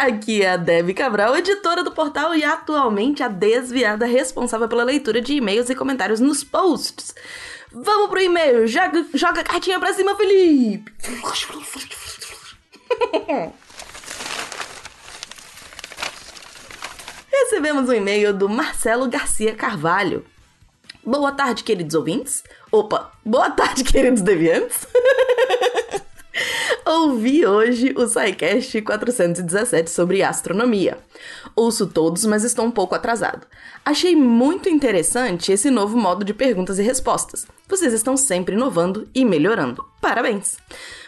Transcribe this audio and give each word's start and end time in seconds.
Aqui 0.00 0.40
é 0.40 0.52
a 0.52 0.56
Debbie 0.56 0.94
Cabral, 0.94 1.36
editora 1.36 1.84
do 1.84 1.90
portal 1.90 2.34
e 2.34 2.42
atualmente 2.42 3.22
a 3.22 3.28
desviada 3.28 4.06
responsável 4.06 4.66
pela 4.66 4.82
leitura 4.82 5.20
de 5.20 5.34
e-mails 5.34 5.68
e 5.68 5.74
comentários 5.74 6.20
nos 6.20 6.42
posts. 6.42 7.14
Vamos 7.70 8.08
pro 8.08 8.18
e-mail, 8.18 8.66
joga, 8.66 9.04
joga 9.12 9.42
a 9.42 9.44
cartinha 9.44 9.78
pra 9.78 9.92
cima, 9.92 10.16
Felipe! 10.16 10.90
Recebemos 17.30 17.90
um 17.90 17.92
e-mail 17.92 18.32
do 18.32 18.48
Marcelo 18.48 19.06
Garcia 19.06 19.54
Carvalho. 19.54 20.24
Boa 21.04 21.32
tarde, 21.32 21.62
queridos 21.62 21.94
ouvintes. 21.94 22.42
Opa, 22.72 23.12
boa 23.22 23.50
tarde, 23.50 23.84
queridos 23.92 24.22
deviantes. 24.22 24.86
Ouvi 26.92 27.46
hoje 27.46 27.94
o 27.96 28.04
SciCast 28.04 28.82
417 28.82 29.88
sobre 29.88 30.24
astronomia. 30.24 30.98
Ouço 31.54 31.86
todos, 31.86 32.24
mas 32.24 32.42
estou 32.42 32.64
um 32.64 32.70
pouco 32.72 32.96
atrasado. 32.96 33.46
Achei 33.84 34.16
muito 34.16 34.68
interessante 34.68 35.52
esse 35.52 35.70
novo 35.70 35.96
modo 35.96 36.24
de 36.24 36.34
perguntas 36.34 36.80
e 36.80 36.82
respostas. 36.82 37.46
Vocês 37.68 37.92
estão 37.92 38.16
sempre 38.16 38.56
inovando 38.56 39.08
e 39.14 39.24
melhorando. 39.24 39.84
Parabéns! 40.00 40.58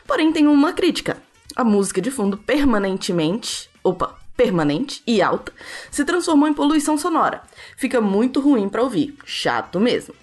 Porém, 0.06 0.30
tenho 0.30 0.52
uma 0.52 0.72
crítica. 0.72 1.20
A 1.56 1.64
música 1.64 2.00
de 2.00 2.12
fundo 2.12 2.38
permanentemente. 2.38 3.68
Opa, 3.82 4.16
permanente 4.36 5.02
e 5.04 5.20
alta 5.20 5.52
se 5.90 6.04
transformou 6.04 6.46
em 6.46 6.54
poluição 6.54 6.96
sonora. 6.96 7.42
Fica 7.76 8.00
muito 8.00 8.38
ruim 8.38 8.68
para 8.68 8.84
ouvir. 8.84 9.16
Chato 9.24 9.80
mesmo. 9.80 10.14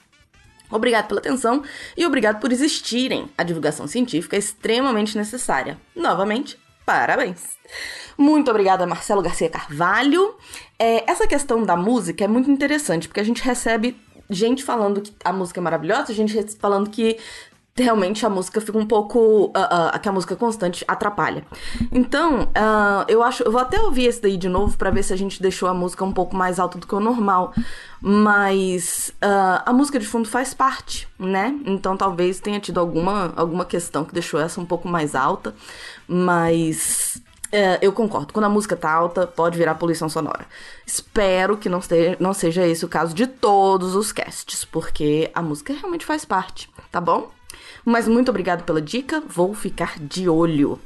Obrigado 0.72 1.08
pela 1.08 1.20
atenção 1.20 1.64
e 1.98 2.06
obrigado 2.06 2.40
por 2.40 2.52
existirem. 2.52 3.30
A 3.38 3.44
divulgação 3.44 3.88
científica 3.88 4.36
é 4.36 4.40
extremamente 4.40 5.18
necessária. 5.18 5.80
Novamente, 5.96 6.60
parabéns! 6.86 7.58
Muito 8.18 8.52
obrigada, 8.52 8.86
Marcelo 8.86 9.22
Garcia 9.22 9.50
Carvalho. 9.50 10.36
É, 10.78 11.10
essa 11.10 11.26
questão 11.28 11.64
da 11.64 11.78
música 11.78 12.24
é 12.24 12.28
muito 12.28 12.52
interessante, 12.52 13.08
porque 13.08 13.22
a 13.22 13.24
gente 13.24 13.42
recebe 13.42 13.96
gente 14.30 14.64
falando 14.64 15.02
que 15.02 15.14
a 15.24 15.34
música 15.34 15.60
é 15.60 15.64
maravilhosa, 15.64 16.14
gente 16.14 16.56
falando 16.60 16.90
que 16.90 17.18
realmente 17.84 18.26
a 18.26 18.30
música 18.30 18.62
fica 18.62 18.78
um 18.78 18.86
pouco. 18.86 19.46
Uh, 19.46 19.96
uh, 19.96 20.00
que 20.00 20.08
a 20.08 20.12
música 20.12 20.36
constante 20.36 20.84
atrapalha. 20.88 21.46
Então, 21.92 22.44
uh, 22.44 23.06
eu 23.08 23.24
acho. 23.24 23.44
Eu 23.44 23.52
vou 23.52 23.62
até 23.62 23.80
ouvir 23.82 24.06
esse 24.06 24.22
daí 24.22 24.38
de 24.38 24.50
novo 24.50 24.78
para 24.78 24.90
ver 24.90 25.04
se 25.04 25.14
a 25.14 25.18
gente 25.18 25.42
deixou 25.42 25.68
a 25.68 25.74
música 25.74 26.04
um 26.04 26.12
pouco 26.12 26.36
mais 26.36 26.60
alta 26.60 26.78
do 26.78 26.88
que 26.88 26.96
o 26.96 27.00
normal. 27.00 27.54
Mas 28.02 29.12
a 29.66 29.74
música 29.74 30.00
de 30.00 30.06
fundo 30.06 30.28
faz 30.30 30.54
parte, 30.54 31.06
né? 31.20 31.54
Então 31.66 31.98
talvez 31.98 32.40
tenha 32.40 32.58
tido 32.58 32.80
alguma, 32.80 33.34
alguma 33.36 33.66
questão 33.66 34.06
que 34.06 34.14
deixou 34.14 34.40
essa 34.40 34.62
um 34.62 34.66
pouco 34.66 34.88
mais 34.88 35.16
alta. 35.16 35.54
Mas. 36.08 37.22
eu 37.82 37.92
concordo. 37.92 38.32
Quando 38.32 38.46
a 38.46 38.50
música 38.50 38.76
tá 38.78 38.90
alta, 38.90 39.28
pode 39.28 39.58
virar 39.58 39.76
poluição 39.76 40.08
sonora. 40.08 40.46
Espero 40.86 41.58
que 41.58 41.68
não, 41.68 41.80
esteja, 41.80 42.16
não 42.22 42.34
seja 42.34 42.66
esse 42.66 42.86
o 42.86 42.88
caso 42.88 43.14
de 43.14 43.28
todos 43.28 43.96
os 43.96 44.14
casts, 44.14 44.64
porque 44.64 45.30
a 45.34 45.42
música 45.42 45.74
realmente 45.74 46.06
faz 46.06 46.24
parte, 46.24 46.70
tá 46.90 47.02
bom? 47.02 47.30
Mas 47.86 48.08
muito 48.08 48.30
obrigado 48.30 48.64
pela 48.64 48.82
dica, 48.82 49.22
vou 49.26 49.54
ficar 49.54 50.00
de 50.00 50.28
olho. 50.30 50.80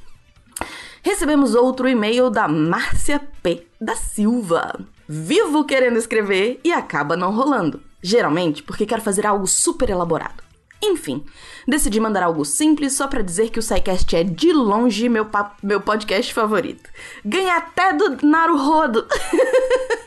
Recebemos 1.02 1.54
outro 1.54 1.88
e-mail 1.88 2.30
da 2.30 2.48
Márcia 2.48 3.20
P. 3.42 3.68
da 3.80 3.96
Silva. 3.96 4.80
Vivo 5.08 5.66
querendo 5.66 5.98
escrever 5.98 6.62
e 6.64 6.72
acaba 6.72 7.18
não 7.18 7.36
rolando. 7.36 7.82
Geralmente 8.02 8.64
porque 8.64 8.86
quero 8.86 9.02
fazer 9.02 9.26
algo 9.26 9.46
super 9.46 9.90
elaborado. 9.90 10.44
Enfim, 10.86 11.24
decidi 11.66 11.98
mandar 11.98 12.24
algo 12.24 12.44
simples 12.44 12.92
só 12.92 13.08
para 13.08 13.24
dizer 13.24 13.50
que 13.50 13.58
o 13.58 13.62
SciCast 13.62 14.14
é 14.18 14.22
de 14.22 14.52
longe 14.52 15.08
meu, 15.08 15.26
meu 15.64 15.80
podcast 15.80 16.34
favorito. 16.34 16.90
Ganha 17.24 17.56
até 17.56 17.94
do 17.94 18.18
Naruhodo! 18.22 19.08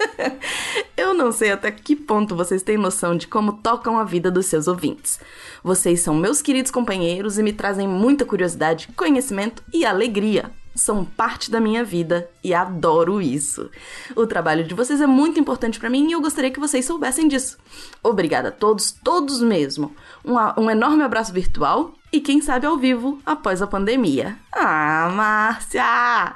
Eu 0.95 1.15
não 1.15 1.33
sei 1.33 1.51
até 1.51 1.71
que 1.71 1.97
ponto 1.97 2.37
vocês 2.37 2.63
têm 2.63 2.77
noção 2.77 3.17
de 3.17 3.27
como 3.27 3.55
tocam 3.55 3.99
a 3.99 4.05
vida 4.05 4.31
dos 4.31 4.47
seus 4.47 4.69
ouvintes. 4.69 5.19
Vocês 5.65 6.01
são 6.01 6.15
meus 6.15 6.43
queridos 6.43 6.71
companheiros 6.71 7.39
e 7.39 7.43
me 7.43 7.55
trazem 7.55 7.89
muita 7.89 8.27
curiosidade, 8.27 8.89
conhecimento 8.95 9.63
e 9.73 9.87
alegria 9.87 10.51
são 10.77 11.05
parte 11.05 11.51
da 11.51 11.59
minha 11.59 11.83
vida 11.83 12.29
e 12.45 12.55
adoro 12.55 13.21
isso. 13.21 13.71
O 14.15 14.27
trabalho 14.27 14.65
de 14.65 14.75
vocês 14.75 15.01
é 15.01 15.07
muito 15.07 15.41
importante 15.41 15.81
para 15.81 15.91
mim 15.91 16.09
e 16.09 16.13
eu 16.13 16.21
gostaria 16.21 16.51
que 16.51 16.61
vocês 16.61 16.85
soubessem 16.85 17.27
disso. 17.27 17.59
Obrigada 18.03 18.49
a 18.49 18.53
todos, 18.53 18.93
todos 18.93 19.41
mesmo. 19.41 19.95
Um, 20.25 20.35
um 20.63 20.71
enorme 20.71 21.03
abraço 21.03 21.33
virtual 21.33 21.95
e 22.13 22.21
quem 22.21 22.41
sabe 22.41 22.67
ao 22.67 22.77
vivo 22.77 23.19
após 23.25 23.63
a 23.63 23.67
pandemia. 23.67 24.37
Ah, 24.53 25.11
Márcia! 25.13 26.35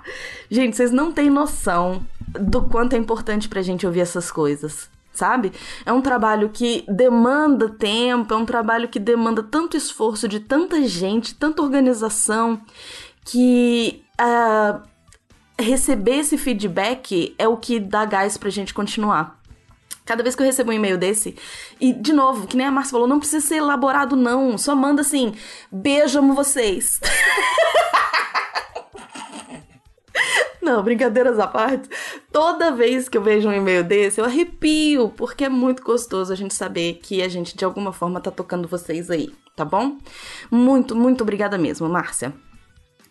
Gente, 0.50 0.76
vocês 0.76 0.90
não 0.90 1.12
têm 1.12 1.30
noção 1.30 2.04
do 2.28 2.62
quanto 2.62 2.94
é 2.94 2.96
importante 2.96 3.48
pra 3.48 3.62
gente 3.62 3.86
ouvir 3.86 4.00
essas 4.00 4.30
coisas 4.30 4.88
sabe? 5.12 5.52
É 5.84 5.92
um 5.92 6.00
trabalho 6.00 6.48
que 6.48 6.84
demanda 6.88 7.68
tempo, 7.68 8.32
é 8.32 8.36
um 8.36 8.46
trabalho 8.46 8.88
que 8.88 8.98
demanda 8.98 9.42
tanto 9.42 9.76
esforço 9.76 10.26
de 10.26 10.40
tanta 10.40 10.82
gente, 10.88 11.34
tanta 11.34 11.60
organização, 11.60 12.58
que 13.24 14.02
uh, 14.20 14.82
receber 15.58 16.16
esse 16.19 16.36
feedback 16.36 17.34
é 17.38 17.48
o 17.48 17.56
que 17.56 17.81
dá 17.81 18.04
gás 18.04 18.36
pra 18.36 18.50
gente 18.50 18.75
continuar. 18.75 19.41
Cada 20.04 20.22
vez 20.22 20.34
que 20.34 20.42
eu 20.42 20.47
recebo 20.47 20.70
um 20.70 20.75
e-mail 20.75 20.98
desse, 20.98 21.36
e 21.81 21.92
de 21.92 22.12
novo, 22.12 22.47
que 22.47 22.56
nem 22.56 22.66
a 22.66 22.70
Márcia 22.70 22.92
falou, 22.92 23.06
não 23.06 23.20
precisa 23.20 23.47
ser 23.47 23.56
elaborado, 23.56 24.16
não. 24.16 24.59
Só 24.59 24.75
manda 24.75 25.03
assim: 25.03 25.34
beijo, 25.70 26.19
amo 26.19 26.34
vocês. 26.34 27.00
Não, 30.62 30.82
brincadeiras 30.82 31.38
à 31.38 31.47
parte. 31.47 31.88
Toda 32.30 32.70
vez 32.70 33.09
que 33.09 33.16
eu 33.16 33.22
vejo 33.22 33.48
um 33.48 33.53
e-mail 33.53 33.82
desse, 33.82 34.20
eu 34.20 34.26
arrepio, 34.26 35.09
porque 35.16 35.47
é 35.47 35.48
muito 35.48 35.82
gostoso 35.82 36.30
a 36.30 36.36
gente 36.36 36.53
saber 36.53 37.00
que 37.03 37.22
a 37.22 37.28
gente 37.28 37.56
de 37.56 37.64
alguma 37.64 37.94
forma 37.94 38.20
tá 38.20 38.30
tocando 38.30 38.69
vocês 38.69 39.10
aí, 39.10 39.32
tá 39.56 39.64
bom? 39.64 39.97
Muito, 40.50 40.94
muito 40.94 41.22
obrigada 41.22 41.56
mesmo, 41.56 41.88
Márcia 41.88 42.34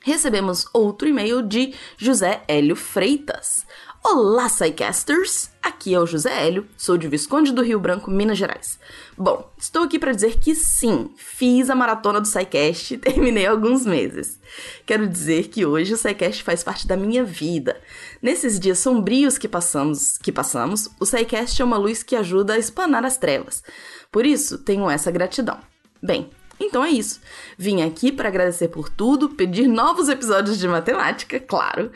recebemos 0.01 0.65
outro 0.73 1.07
e-mail 1.07 1.41
de 1.41 1.73
José 1.97 2.41
Hélio 2.47 2.75
Freitas. 2.75 3.65
Olá, 4.03 4.47
Psycasters! 4.47 5.51
Aqui 5.61 5.93
é 5.93 5.99
o 5.99 6.05
José 6.05 6.47
Hélio, 6.47 6.65
sou 6.77 6.97
de 6.97 7.07
Visconde 7.07 7.51
do 7.51 7.61
Rio 7.61 7.79
Branco, 7.79 8.09
Minas 8.09 8.37
Gerais. 8.37 8.79
Bom, 9.17 9.51
estou 9.57 9.83
aqui 9.83 9.99
para 9.99 10.13
dizer 10.13 10.39
que 10.39 10.55
sim, 10.55 11.11
fiz 11.17 11.69
a 11.69 11.75
maratona 11.75 12.21
do 12.21 12.27
SciCast 12.27 12.93
e 12.93 12.97
terminei 12.97 13.45
alguns 13.45 13.85
meses. 13.85 14.39
Quero 14.85 15.05
dizer 15.05 15.49
que 15.49 15.65
hoje 15.65 15.93
o 15.93 15.97
SciCast 15.97 16.43
faz 16.43 16.63
parte 16.63 16.87
da 16.87 16.95
minha 16.95 17.25
vida. 17.25 17.79
Nesses 18.21 18.57
dias 18.57 18.79
sombrios 18.79 19.37
que 19.37 19.49
passamos, 19.49 20.17
que 20.17 20.31
passamos, 20.31 20.89
o 20.99 21.05
SciCast 21.05 21.61
é 21.61 21.65
uma 21.65 21.77
luz 21.77 22.01
que 22.01 22.15
ajuda 22.15 22.53
a 22.53 22.57
espanar 22.57 23.03
as 23.03 23.17
trevas. 23.17 23.61
Por 24.09 24.25
isso, 24.25 24.57
tenho 24.59 24.89
essa 24.89 25.11
gratidão. 25.11 25.59
Bem, 26.01 26.29
então 26.59 26.83
é 26.83 26.89
isso. 26.89 27.21
Vim 27.57 27.81
aqui 27.81 28.11
para 28.11 28.29
agradecer 28.29 28.67
por 28.67 28.89
tudo, 28.89 29.29
pedir 29.29 29.67
novos 29.67 30.09
episódios 30.09 30.59
de 30.59 30.67
matemática, 30.67 31.39
claro. 31.39 31.91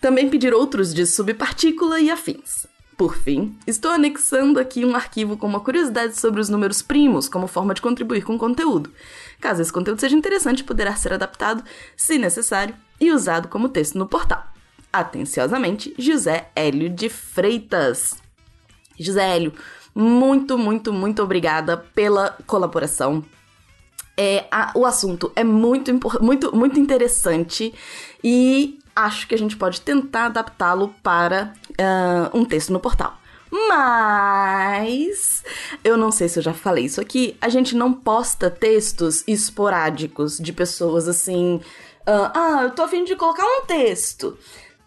Também 0.00 0.28
pedir 0.28 0.54
outros 0.54 0.92
de 0.92 1.06
subpartícula 1.06 2.00
e 2.00 2.10
afins. 2.10 2.66
Por 2.96 3.16
fim, 3.16 3.56
estou 3.66 3.90
anexando 3.90 4.60
aqui 4.60 4.84
um 4.84 4.94
arquivo 4.94 5.36
com 5.36 5.46
uma 5.46 5.60
curiosidade 5.60 6.18
sobre 6.18 6.40
os 6.40 6.48
números 6.48 6.80
primos 6.80 7.28
como 7.28 7.48
forma 7.48 7.74
de 7.74 7.82
contribuir 7.82 8.22
com 8.22 8.36
o 8.36 8.38
conteúdo. 8.38 8.92
Caso 9.40 9.60
esse 9.60 9.72
conteúdo 9.72 10.00
seja 10.00 10.16
interessante, 10.16 10.62
poderá 10.62 10.94
ser 10.94 11.12
adaptado, 11.12 11.64
se 11.96 12.18
necessário, 12.18 12.74
e 13.00 13.10
usado 13.10 13.48
como 13.48 13.68
texto 13.68 13.98
no 13.98 14.06
portal. 14.06 14.46
Atenciosamente, 14.92 15.92
José 15.98 16.50
Hélio 16.54 16.88
de 16.88 17.08
Freitas. 17.08 18.14
José 18.98 19.36
Hélio, 19.36 19.52
muito, 19.92 20.56
muito, 20.56 20.92
muito 20.92 21.22
obrigada 21.22 21.76
pela 21.76 22.38
colaboração, 22.46 23.24
é, 24.16 24.46
a, 24.50 24.72
o 24.74 24.86
assunto 24.86 25.32
é 25.34 25.44
muito, 25.44 25.92
muito, 26.20 26.54
muito 26.54 26.78
interessante 26.78 27.74
e 28.22 28.78
acho 28.94 29.26
que 29.26 29.34
a 29.34 29.38
gente 29.38 29.56
pode 29.56 29.80
tentar 29.80 30.26
adaptá-lo 30.26 30.94
para 31.02 31.52
uh, 31.70 32.38
um 32.38 32.44
texto 32.44 32.72
no 32.72 32.80
portal. 32.80 33.18
Mas 33.68 35.44
eu 35.84 35.96
não 35.96 36.10
sei 36.10 36.28
se 36.28 36.38
eu 36.38 36.42
já 36.42 36.52
falei 36.52 36.86
isso 36.86 37.00
aqui. 37.00 37.36
A 37.40 37.48
gente 37.48 37.76
não 37.76 37.92
posta 37.92 38.50
textos 38.50 39.22
esporádicos 39.28 40.38
de 40.38 40.52
pessoas 40.52 41.06
assim. 41.06 41.60
Uh, 42.06 42.30
ah, 42.34 42.60
eu 42.64 42.70
tô 42.70 42.82
afim 42.82 43.04
de 43.04 43.14
colocar 43.14 43.44
um 43.44 43.64
texto. 43.64 44.36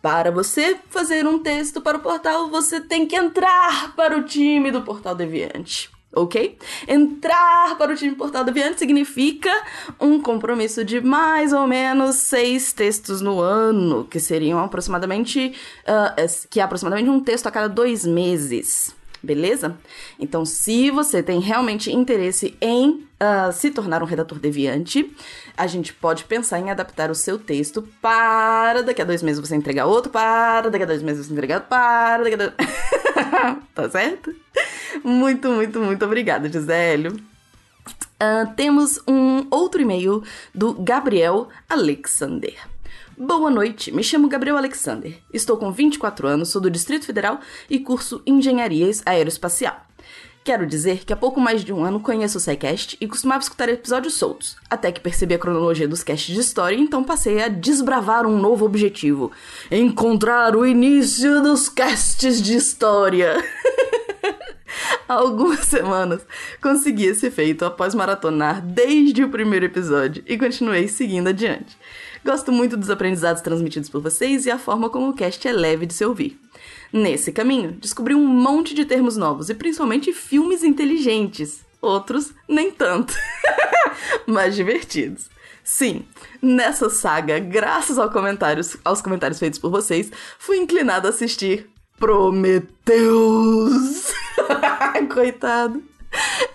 Para 0.02 0.32
você 0.32 0.78
fazer 0.90 1.26
um 1.26 1.40
texto 1.40 1.82
para 1.82 1.98
o 1.98 2.02
portal, 2.02 2.50
você 2.50 2.80
tem 2.80 3.06
que 3.06 3.16
entrar 3.16 3.96
para 3.96 4.18
o 4.18 4.24
time 4.24 4.70
do 4.70 4.82
Portal 4.82 5.16
Deviante. 5.16 5.90
Ok? 6.22 6.58
Entrar 6.88 7.78
para 7.78 7.94
o 7.94 7.96
time 7.96 8.16
Portal 8.16 8.44
Deviante 8.44 8.80
significa 8.80 9.52
um 10.00 10.22
compromisso 10.22 10.84
de 10.84 11.02
mais 11.02 11.54
ou 11.54 11.68
menos 11.68 12.18
seis 12.18 12.74
textos 12.74 13.22
no 13.22 13.40
ano, 13.40 14.06
que 14.06 14.20
seriam 14.20 14.60
aproximadamente. 14.60 15.54
Uh, 15.84 16.48
que 16.50 16.60
é 16.60 16.64
aproximadamente 16.64 17.10
um 17.10 17.20
texto 17.20 17.48
a 17.48 17.52
cada 17.52 17.68
dois 17.68 18.06
meses. 18.06 18.97
Beleza? 19.22 19.78
Então, 20.20 20.46
se 20.46 20.92
você 20.92 21.24
tem 21.24 21.40
realmente 21.40 21.92
interesse 21.92 22.56
em 22.62 22.90
uh, 22.90 23.52
se 23.52 23.72
tornar 23.72 24.02
um 24.04 24.06
redator 24.06 24.40
deviante, 24.40 25.12
a 25.56 25.68
gente 25.68 25.94
pode 25.94 26.24
pensar 26.26 26.60
em 26.60 26.70
adaptar 26.70 27.10
o 27.10 27.16
seu 27.16 27.40
texto 27.40 27.88
para 28.02 28.82
daqui 28.84 29.02
a 29.02 29.06
dois 29.06 29.24
meses 29.24 29.40
você 29.40 29.56
entregar 29.56 29.86
outro, 29.86 30.12
para 30.12 30.70
daqui 30.70 30.84
a 30.84 30.88
dois 30.88 31.02
meses 31.02 31.26
você 31.26 31.34
entregar 31.34 31.56
outro, 31.56 31.70
para 31.70 32.24
daqui 32.24 32.36
a 32.36 32.38
dois... 32.38 32.54
tá 33.74 33.90
certo? 33.90 34.34
Muito, 35.04 35.50
muito, 35.50 35.80
muito 35.80 36.06
obrigada, 36.06 36.50
Gisélio. 36.50 37.14
Uh, 38.20 38.52
temos 38.56 39.00
um 39.08 39.46
outro 39.52 39.82
e-mail 39.82 40.24
do 40.54 40.74
Gabriel 40.74 41.50
Alexander. 41.70 42.56
Boa 43.20 43.50
noite, 43.50 43.92
me 43.92 44.04
chamo 44.04 44.28
Gabriel 44.28 44.58
Alexander. 44.58 45.18
Estou 45.34 45.58
com 45.58 45.72
24 45.72 46.28
anos, 46.28 46.50
sou 46.50 46.62
do 46.62 46.70
Distrito 46.70 47.04
Federal 47.04 47.40
e 47.68 47.80
curso 47.80 48.22
Engenharia 48.28 48.92
Aeroespacial. 49.08 49.76
Quero 50.44 50.68
dizer 50.68 51.04
que 51.04 51.12
há 51.12 51.16
pouco 51.16 51.42
mais 51.42 51.64
de 51.64 51.74
um 51.74 51.84
ano 51.84 52.00
conheço 52.00 52.38
o 52.38 52.40
SciCast 52.40 52.96
e 53.02 53.08
costumava 53.08 53.42
escutar 53.42 53.70
episódios 53.70 54.14
soltos, 54.14 54.56
até 54.70 54.92
que 54.92 55.02
percebi 55.02 55.34
a 55.34 55.40
cronologia 55.40 55.88
dos 55.88 56.04
casts 56.04 56.32
de 56.32 56.40
história 56.40 56.78
então 56.78 57.04
passei 57.04 57.42
a 57.42 57.48
desbravar 57.48 58.28
um 58.28 58.38
novo 58.38 58.66
objetivo: 58.66 59.32
encontrar 59.72 60.56
o 60.56 60.64
início 60.64 61.42
dos 61.42 61.70
casts 61.70 62.40
de 62.40 62.56
história. 62.56 63.44
Algumas 65.08 65.62
semanas 65.68 66.26
consegui 66.62 67.06
esse 67.06 67.32
feito 67.32 67.64
após 67.64 67.96
maratonar 67.96 68.62
desde 68.62 69.24
o 69.24 69.30
primeiro 69.30 69.66
episódio 69.66 70.24
e 70.28 70.38
continuei 70.38 70.88
seguindo 70.88 71.30
adiante. 71.30 71.78
Gosto 72.26 72.52
muito 72.52 72.76
dos 72.76 72.90
aprendizados 72.90 73.42
transmitidos 73.42 73.90
por 73.90 74.02
vocês 74.02 74.46
e 74.46 74.52
a 74.52 74.60
forma 74.60 74.90
como 74.90 75.10
o 75.10 75.14
cast 75.14 75.48
é 75.48 75.52
leve 75.52 75.86
de 75.86 75.94
se 75.94 76.04
ouvir. 76.04 76.40
Nesse 76.92 77.32
caminho, 77.32 77.72
descobri 77.74 78.14
um 78.14 78.26
monte 78.26 78.74
de 78.74 78.86
termos 78.86 79.16
novos 79.16 79.50
e 79.50 79.56
principalmente 79.56 80.12
filmes 80.12 80.64
inteligentes. 80.64 81.66
Outros, 81.82 82.34
nem 82.48 82.72
tanto. 82.72 83.14
Mas 84.28 84.56
divertidos. 84.56 85.30
Sim, 85.64 86.06
nessa 86.42 86.90
saga, 86.90 87.40
graças 87.40 87.98
ao 87.98 88.10
comentários, 88.10 88.78
aos 88.86 89.02
comentários 89.02 89.40
feitos 89.40 89.60
por 89.60 89.70
vocês, 89.70 90.10
fui 90.40 90.58
inclinado 90.58 91.08
a 91.08 91.10
assistir 91.10 91.70
Prometeus. 92.00 93.74
Coitado. 95.14 95.82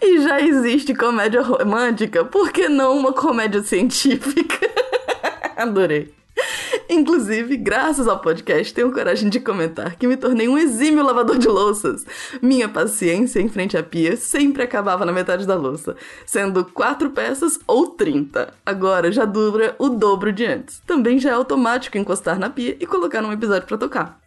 E 0.01 0.21
já 0.21 0.41
existe 0.41 0.95
comédia 0.95 1.43
romântica, 1.43 2.25
por 2.25 2.53
que 2.53 2.69
não 2.69 2.97
uma 2.97 3.13
comédia 3.13 3.63
científica? 3.63 4.71
Adorei. 5.57 6.15
Inclusive, 6.89 7.57
graças 7.57 8.07
ao 8.07 8.19
podcast, 8.19 8.73
tenho 8.73 8.93
coragem 8.93 9.29
de 9.29 9.41
comentar 9.41 9.97
que 9.97 10.07
me 10.07 10.17
tornei 10.17 10.49
um 10.49 10.59
exímio 10.59 11.05
lavador 11.05 11.39
de 11.39 11.49
louças. 11.49 12.05
Minha 12.41 12.69
paciência 12.69 13.41
em 13.41 13.49
frente 13.49 13.77
à 13.77 13.83
pia 13.83 14.17
sempre 14.17 14.63
acabava 14.63 15.05
na 15.05 15.13
metade 15.13 15.47
da 15.47 15.55
louça, 15.55 15.97
sendo 16.27 16.65
quatro 16.65 17.11
peças 17.11 17.59
ou 17.67 17.89
trinta. 17.89 18.55
Agora 18.65 19.11
já 19.11 19.25
dura 19.25 19.75
o 19.79 19.89
dobro 19.89 20.33
de 20.33 20.45
antes. 20.45 20.81
Também 20.87 21.19
já 21.19 21.31
é 21.31 21.35
automático 21.35 21.99
encostar 21.99 22.39
na 22.39 22.51
pia 22.51 22.77
e 22.79 22.87
colocar 22.87 23.25
um 23.25 23.33
episódio 23.33 23.67
para 23.67 23.79
tocar. 23.79 24.22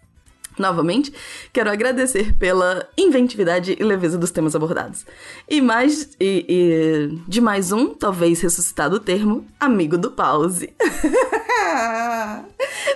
Novamente, 0.57 1.13
quero 1.51 1.69
agradecer 1.69 2.33
pela 2.37 2.87
inventividade 2.97 3.75
e 3.79 3.83
leveza 3.83 4.17
dos 4.17 4.31
temas 4.31 4.55
abordados. 4.55 5.05
E 5.49 5.61
mais 5.61 6.15
e, 6.19 6.45
e 6.47 7.19
de 7.27 7.41
mais 7.41 7.71
um, 7.71 7.93
talvez 7.93 8.41
ressuscitado 8.41 8.95
o 8.95 8.99
termo, 8.99 9.45
amigo 9.59 9.97
do 9.97 10.11
pause. 10.11 10.73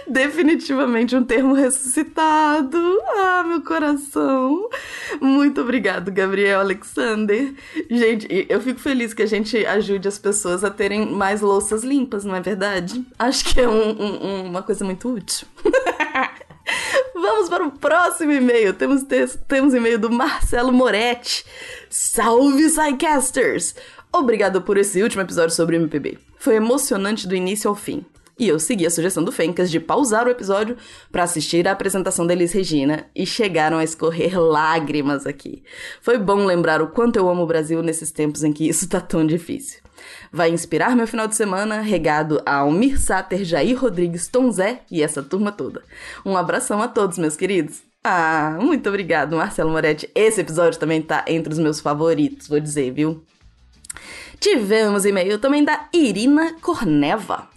Definitivamente 0.07 1.15
um 1.15 1.23
termo 1.23 1.53
ressuscitado. 1.53 2.77
Ah, 3.09 3.43
meu 3.45 3.61
coração. 3.61 4.69
Muito 5.21 5.61
obrigado, 5.61 6.11
Gabriel 6.11 6.61
Alexander. 6.61 7.53
Gente, 7.89 8.45
eu 8.49 8.59
fico 8.61 8.79
feliz 8.79 9.13
que 9.13 9.21
a 9.21 9.27
gente 9.27 9.65
ajude 9.65 10.07
as 10.07 10.17
pessoas 10.17 10.63
a 10.63 10.69
terem 10.69 11.05
mais 11.05 11.41
louças 11.41 11.83
limpas, 11.83 12.23
não 12.23 12.35
é 12.35 12.41
verdade? 12.41 13.05
Acho 13.17 13.45
que 13.45 13.61
é 13.61 13.67
um, 13.67 14.01
um, 14.01 14.45
uma 14.47 14.63
coisa 14.63 14.83
muito 14.83 15.13
útil. 15.13 15.47
Vamos 17.21 17.49
para 17.49 17.65
o 17.65 17.71
próximo 17.71 18.31
e-mail. 18.31 18.73
Temos, 18.73 19.03
temos 19.47 19.73
e-mail 19.73 19.99
do 19.99 20.09
Marcelo 20.09 20.71
Moretti. 20.71 21.45
Salve, 21.89 22.69
Psycasters! 22.69 23.75
Obrigado 24.11 24.61
por 24.61 24.77
esse 24.77 25.03
último 25.03 25.21
episódio 25.21 25.53
sobre 25.53 25.75
MPB. 25.75 26.17
Foi 26.37 26.55
emocionante 26.55 27.27
do 27.27 27.35
início 27.35 27.69
ao 27.69 27.75
fim. 27.75 28.05
E 28.39 28.47
eu 28.47 28.57
segui 28.57 28.85
a 28.85 28.89
sugestão 28.89 29.21
do 29.21 29.33
Fencas 29.33 29.69
de 29.69 29.81
pausar 29.81 30.25
o 30.25 30.29
episódio 30.29 30.77
para 31.11 31.23
assistir 31.23 31.67
a 31.67 31.73
apresentação 31.73 32.25
da 32.25 32.31
Elis 32.31 32.53
Regina 32.53 33.05
e 33.13 33.25
chegaram 33.25 33.77
a 33.77 33.83
escorrer 33.83 34.39
lágrimas 34.39 35.27
aqui. 35.27 35.61
Foi 36.01 36.17
bom 36.17 36.45
lembrar 36.45 36.81
o 36.81 36.87
quanto 36.87 37.17
eu 37.17 37.29
amo 37.29 37.43
o 37.43 37.47
Brasil 37.47 37.83
nesses 37.83 38.11
tempos 38.11 38.41
em 38.45 38.53
que 38.53 38.67
isso 38.67 38.87
tá 38.87 39.01
tão 39.01 39.27
difícil. 39.27 39.81
Vai 40.31 40.51
inspirar 40.51 40.95
meu 40.95 41.05
final 41.05 41.27
de 41.27 41.35
semana 41.35 41.81
regado 41.81 42.41
a 42.45 42.59
Almir 42.59 42.97
Sater, 42.97 43.43
Jair 43.43 43.77
Rodrigues, 43.77 44.29
Tom 44.29 44.49
Zé 44.49 44.83
e 44.89 45.03
essa 45.03 45.21
turma 45.21 45.51
toda. 45.51 45.83
Um 46.25 46.37
abração 46.37 46.81
a 46.81 46.87
todos, 46.87 47.17
meus 47.17 47.35
queridos. 47.35 47.81
Ah, 48.01 48.57
muito 48.61 48.87
obrigado, 48.87 49.35
Marcelo 49.35 49.69
Moretti. 49.69 50.09
Esse 50.15 50.39
episódio 50.39 50.79
também 50.79 51.01
tá 51.01 51.25
entre 51.27 51.51
os 51.51 51.59
meus 51.59 51.81
favoritos, 51.81 52.47
vou 52.47 52.61
dizer, 52.61 52.93
viu? 52.93 53.21
Tivemos 54.39 55.03
e-mail 55.03 55.37
também 55.39 55.65
da 55.65 55.89
Irina 55.93 56.55
Corneva. 56.61 57.49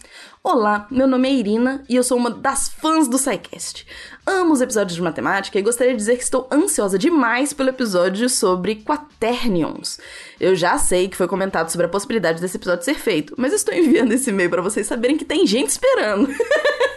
Olá, 0.44 0.88
meu 0.90 1.06
nome 1.06 1.28
é 1.28 1.32
Irina 1.34 1.84
e 1.88 1.94
eu 1.94 2.02
sou 2.02 2.18
uma 2.18 2.28
das 2.28 2.68
fãs 2.68 3.06
do 3.06 3.16
SciCast. 3.16 3.86
Amo 4.26 4.52
os 4.52 4.60
episódios 4.60 4.96
de 4.96 5.00
matemática 5.00 5.56
e 5.56 5.62
gostaria 5.62 5.92
de 5.92 5.98
dizer 5.98 6.16
que 6.16 6.24
estou 6.24 6.48
ansiosa 6.50 6.98
demais 6.98 7.52
pelo 7.52 7.68
episódio 7.68 8.28
sobre 8.28 8.74
quaternions. 8.74 10.00
Eu 10.40 10.56
já 10.56 10.76
sei 10.78 11.08
que 11.08 11.16
foi 11.16 11.28
comentado 11.28 11.68
sobre 11.68 11.86
a 11.86 11.88
possibilidade 11.88 12.40
desse 12.40 12.56
episódio 12.56 12.84
ser 12.84 12.96
feito, 12.96 13.36
mas 13.38 13.52
estou 13.52 13.72
enviando 13.72 14.10
esse 14.10 14.30
e-mail 14.30 14.50
para 14.50 14.62
vocês 14.62 14.84
saberem 14.84 15.16
que 15.16 15.24
tem 15.24 15.46
gente 15.46 15.68
esperando. 15.68 16.28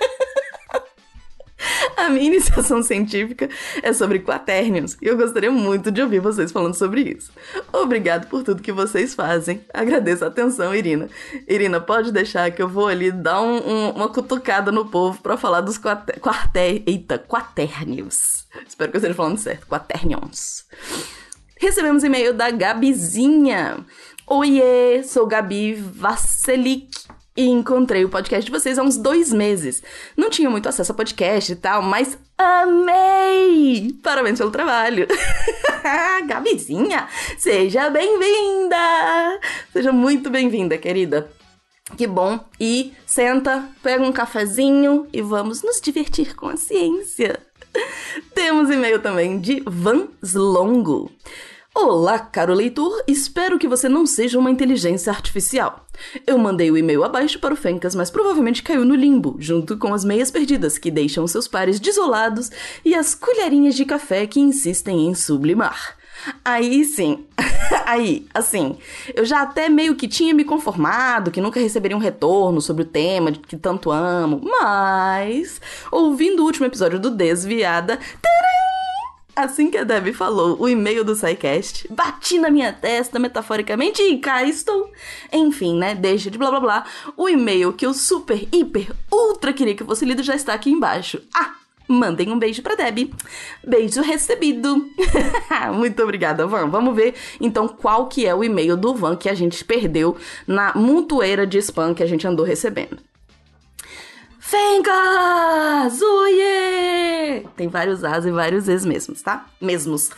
A 1.98 2.10
minha 2.10 2.26
iniciação 2.26 2.82
científica 2.84 3.50
é 3.82 3.94
sobre 3.94 4.20
quaternions 4.20 4.98
e 5.02 5.08
eu 5.08 5.18
gostaria 5.18 5.52
muito 5.52 5.92
de 5.92 6.02
ouvir 6.02 6.20
vocês 6.20 6.52
falando 6.52 6.76
sobre 6.76 7.02
isso. 7.02 7.32
Obrigado 7.72 8.28
por 8.28 8.44
tudo 8.44 8.62
que 8.62 8.72
vocês 8.72 9.14
fazem. 9.14 9.62
Agradeço 9.74 10.24
a 10.24 10.28
atenção, 10.28 10.74
Irina. 10.74 11.10
Irina, 11.48 11.80
pode 11.80 12.12
deixar 12.12 12.52
que 12.52 12.62
eu 12.62 12.68
vou 12.68 12.88
ali 12.88 13.12
dar 13.12 13.42
um, 13.42 13.58
um, 13.58 13.90
uma 13.92 14.10
cutucada 14.10 14.72
no 14.72 14.86
povo 14.86 15.22
para 15.22 15.38
falar 15.38 15.62
dos 15.62 15.78
quater... 15.78 16.84
Eita, 16.86 17.18
quaternions. 17.18 18.48
Espero 18.68 18.92
que 18.92 18.98
eu 18.98 19.00
esteja 19.00 19.16
falando 19.16 19.38
certo. 19.38 19.68
Quaternions. 19.68 20.66
Recebemos 21.58 22.04
e-mail 22.04 22.34
da 22.34 22.52
Gabizinha. 22.52 23.78
Oiê, 24.28 25.04
sou 25.04 25.28
Gabi 25.28 25.76
Vasselik 25.76 27.05
e 27.36 27.46
encontrei 27.48 28.06
o 28.06 28.10
podcast 28.10 28.46
de 28.46 28.52
vocês 28.52 28.80
há 28.80 28.84
uns 28.84 28.98
dois 28.98 29.34
meses. 29.34 29.84
Não 30.16 30.30
tinha 30.30 30.50
muito 30.50 30.70
acesso 30.70 30.92
a 30.92 30.96
podcast 30.96 31.52
e 31.52 31.56
tal, 31.56 31.82
mas 31.82 32.18
amei! 32.38 33.96
Parabéns 34.02 34.38
pelo 34.38 34.52
trabalho! 34.52 35.08
Gabizinha, 36.28 37.08
seja 37.38 37.90
bem-vinda! 37.90 38.78
Seja 39.74 39.92
muito 39.92 40.30
bem-vinda, 40.30 40.78
querida. 40.78 41.30
Que 41.98 42.08
bom. 42.08 42.40
E 42.60 42.94
senta, 43.06 43.70
pega 43.84 44.04
um 44.04 44.12
cafezinho 44.12 45.08
e 45.14 45.22
vamos 45.22 45.62
nos 45.62 45.80
divertir 45.80 46.36
com 46.36 46.48
a 46.48 46.58
ciência. 46.58 47.40
Temos 48.34 48.70
e-mail 48.70 49.00
também 49.00 49.40
de 49.40 49.62
Van 49.66 50.08
Slongo. 50.24 51.12
Olá, 51.78 52.18
caro 52.18 52.54
leitor, 52.54 53.04
espero 53.06 53.60
que 53.60 53.68
você 53.68 53.90
não 53.90 54.06
seja 54.06 54.40
uma 54.40 54.50
inteligência 54.50 55.12
artificial. 55.12 55.86
Eu 56.26 56.38
mandei 56.38 56.72
o 56.72 56.78
e-mail 56.78 57.04
abaixo 57.04 57.38
para 57.38 57.54
o 57.54 57.58
Fencas, 57.58 57.94
mas 57.94 58.10
provavelmente 58.10 58.64
caiu 58.64 58.86
no 58.86 58.96
limbo, 58.96 59.36
junto 59.40 59.78
com 59.78 59.94
as 59.94 60.06
meias 60.06 60.32
perdidas 60.32 60.78
que 60.78 60.90
deixam 60.90 61.28
seus 61.28 61.50
pares 61.50 61.78
desolados 61.78 62.50
e 62.86 62.96
as 62.96 63.14
colherinhas 63.14 63.76
de 63.76 63.84
café 63.84 64.26
que 64.26 64.40
insistem 64.40 65.06
em 65.06 65.14
sublimar. 65.14 65.98
Aí 66.46 66.86
sim, 66.86 67.26
aí, 67.86 68.26
assim, 68.34 68.78
eu 69.14 69.26
já 69.26 69.42
até 69.42 69.68
meio 69.68 69.96
que 69.96 70.08
tinha 70.08 70.34
me 70.34 70.46
conformado 70.46 71.30
que 71.30 71.42
nunca 71.42 71.60
receberia 71.60 71.98
um 71.98 72.00
retorno 72.00 72.62
sobre 72.62 72.84
o 72.84 72.88
tema 72.88 73.34
que 73.34 73.58
tanto 73.58 73.92
amo, 73.92 74.40
mas, 74.62 75.60
ouvindo 75.92 76.42
o 76.42 76.46
último 76.46 76.66
episódio 76.66 77.02
do 77.02 77.12
Desviada, 77.12 77.98
tcharam, 77.98 78.65
Assim 79.36 79.70
que 79.70 79.78
a 79.78 79.84
Debbie 79.84 80.14
falou 80.14 80.56
o 80.60 80.70
e-mail 80.70 81.04
do 81.04 81.14
SciCast, 81.14 81.92
bati 81.92 82.40
na 82.40 82.50
minha 82.50 82.72
testa 82.72 83.20
metaforicamente 83.20 84.02
e 84.02 84.18
cá 84.18 84.44
estou. 84.44 84.92
Enfim, 85.32 85.78
né? 85.78 85.94
Deixa 85.94 86.32
de 86.32 86.38
blá 86.38 86.50
blá 86.50 86.60
blá. 86.60 86.86
O 87.18 87.28
e-mail 87.28 87.74
que 87.74 87.86
eu 87.86 87.94
super, 87.94 88.48
hiper, 88.52 88.92
ultra 89.12 89.52
queria 89.52 89.76
que 89.76 89.84
fosse 89.84 90.06
lido 90.06 90.24
já 90.24 90.36
está 90.36 90.54
aqui 90.54 90.70
embaixo. 90.70 91.22
Ah! 91.34 91.56
mandem 91.88 92.32
um 92.32 92.40
beijo 92.40 92.62
pra 92.62 92.76
Deb. 92.76 93.14
Beijo 93.64 94.02
recebido. 94.02 94.90
Muito 95.74 96.02
obrigada, 96.02 96.48
Van. 96.48 96.68
Vamos 96.68 96.96
ver 96.96 97.14
então 97.40 97.68
qual 97.68 98.08
que 98.08 98.26
é 98.26 98.34
o 98.34 98.44
e-mail 98.44 98.76
do 98.76 98.96
Van 98.96 99.16
que 99.16 99.30
a 99.30 99.34
gente 99.34 99.64
perdeu 99.64 100.16
na 100.48 100.74
montoeira 100.76 101.46
de 101.46 101.58
spam 101.60 101.94
que 101.94 102.04
a 102.04 102.08
gente 102.08 102.26
andou 102.28 102.46
recebendo. 102.46 102.98
Fengas! 104.48 106.00
Oiê! 106.04 107.44
Tem 107.56 107.68
vários 107.68 108.04
As 108.04 108.26
e 108.26 108.32
vários 108.32 108.68
Es 108.68 108.86
mesmos, 108.86 109.24
tá? 109.24 109.48
Mesmos. 109.60 110.12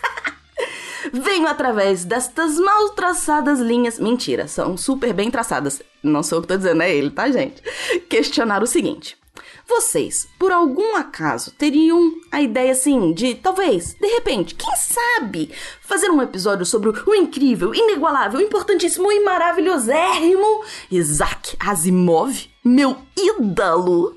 Venho 1.14 1.48
através 1.48 2.04
destas 2.04 2.60
mal 2.60 2.90
traçadas 2.90 3.62
linhas. 3.62 3.98
Mentira, 3.98 4.46
são 4.46 4.76
super 4.76 5.14
bem 5.14 5.32
traçadas. 5.32 5.82
Não 6.04 6.22
sou 6.24 6.40
eu 6.40 6.42
que 6.42 6.50
tô 6.50 6.58
dizendo, 6.58 6.84
é 6.84 6.94
ele, 6.94 7.10
tá, 7.10 7.32
gente? 7.32 7.64
Questionar 8.10 8.62
o 8.62 8.68
seguinte. 8.68 9.18
Vocês, 9.66 10.28
por 10.38 10.52
algum 10.52 10.98
acaso, 10.98 11.52
teriam 11.52 12.14
a 12.30 12.42
ideia 12.42 12.74
assim 12.74 13.14
de, 13.14 13.36
talvez, 13.36 13.94
de 13.94 14.08
repente, 14.08 14.56
quem 14.56 14.76
sabe, 14.76 15.52
fazer 15.82 16.10
um 16.10 16.22
episódio 16.22 16.66
sobre 16.66 16.90
o 16.90 17.16
incrível, 17.16 17.74
inigualável, 17.74 18.42
importantíssimo 18.42 19.10
e 19.10 19.24
maravilhosérrimo 19.24 20.64
Isaac 20.92 21.56
Asimov, 21.60 22.50
meu 22.68 22.98
ídolo? 23.16 24.16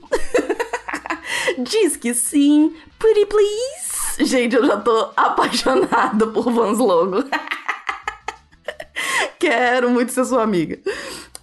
Diz 1.59 1.97
que 1.97 2.15
sim, 2.15 2.75
pretty 2.99 3.27
please. 3.27 4.25
Gente, 4.25 4.57
eu 4.57 4.67
já 4.67 4.77
tô 4.77 5.11
apaixonada 5.17 6.27
por 6.27 6.51
Vans 6.53 6.79
Logo. 6.79 7.25
Quero 9.39 9.91
muito 9.91 10.13
ser 10.13 10.25
sua 10.25 10.43
amiga. 10.43 10.79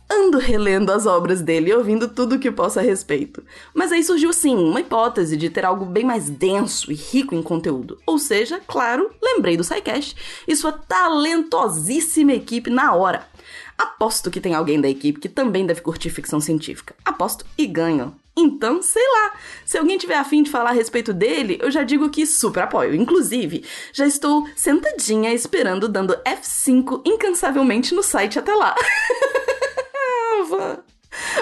Ando 0.09 0.37
relendo 0.37 0.91
as 0.91 1.05
obras 1.05 1.41
dele 1.41 1.69
e 1.69 1.73
ouvindo 1.73 2.07
tudo 2.07 2.35
o 2.35 2.39
que 2.39 2.51
posso 2.51 2.79
a 2.79 2.81
respeito. 2.81 3.43
Mas 3.73 3.91
aí 3.91 4.03
surgiu 4.03 4.31
sim 4.31 4.55
uma 4.55 4.79
hipótese 4.79 5.35
de 5.35 5.49
ter 5.49 5.65
algo 5.65 5.83
bem 5.83 6.05
mais 6.05 6.29
denso 6.29 6.91
e 6.91 6.95
rico 6.95 7.35
em 7.35 7.41
conteúdo. 7.41 7.97
Ou 8.05 8.17
seja, 8.17 8.61
claro, 8.65 9.09
lembrei 9.21 9.57
do 9.57 9.63
SciCast 9.63 10.15
e 10.47 10.55
sua 10.55 10.71
talentosíssima 10.71 12.33
equipe 12.33 12.69
na 12.69 12.95
hora. 12.95 13.27
Aposto 13.77 14.31
que 14.31 14.41
tem 14.41 14.55
alguém 14.55 14.81
da 14.81 14.89
equipe 14.89 15.19
que 15.19 15.29
também 15.29 15.65
deve 15.65 15.81
curtir 15.81 16.09
ficção 16.09 16.39
científica. 16.39 16.95
Aposto 17.05 17.45
e 17.57 17.67
ganho. 17.67 18.15
Então, 18.35 18.81
sei 18.83 19.03
lá. 19.03 19.33
Se 19.65 19.77
alguém 19.77 19.97
tiver 19.97 20.15
afim 20.15 20.43
de 20.43 20.51
falar 20.51 20.69
a 20.69 20.73
respeito 20.73 21.11
dele, 21.11 21.57
eu 21.61 21.71
já 21.71 21.83
digo 21.83 22.09
que 22.09 22.25
super 22.25 22.63
apoio. 22.63 22.93
Inclusive, 22.93 23.65
já 23.91 24.05
estou 24.05 24.47
sentadinha 24.55 25.33
esperando, 25.33 25.89
dando 25.89 26.15
F5 26.17 27.01
incansavelmente 27.03 27.95
no 27.95 28.03
site 28.03 28.37
até 28.37 28.53
lá. 28.53 28.75
Van. 30.49 30.77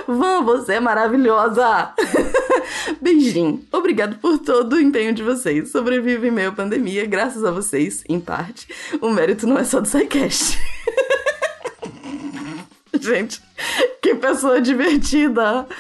Van, 0.08 0.42
você 0.44 0.74
é 0.74 0.80
maravilhosa! 0.80 1.94
Beijinho. 3.02 3.66
Obrigado 3.72 4.18
por 4.20 4.40
todo 4.40 4.74
o 4.74 4.82
empenho 4.82 5.14
de 5.14 5.22
vocês. 5.22 5.70
Sobrevivo 5.72 6.26
em 6.26 6.32
meio 6.32 6.50
à 6.50 6.52
pandemia, 6.52 7.06
graças 7.06 7.44
a 7.44 7.52
vocês, 7.52 8.04
em 8.08 8.20
parte. 8.20 8.68
O 9.02 9.10
mérito 9.10 9.46
não 9.46 9.58
é 9.58 9.64
só 9.66 9.82
do 9.82 9.88
SciCast. 9.88 10.58
Gente, 13.02 13.42
que 14.02 14.16
pessoa 14.16 14.62
divertida! 14.62 15.68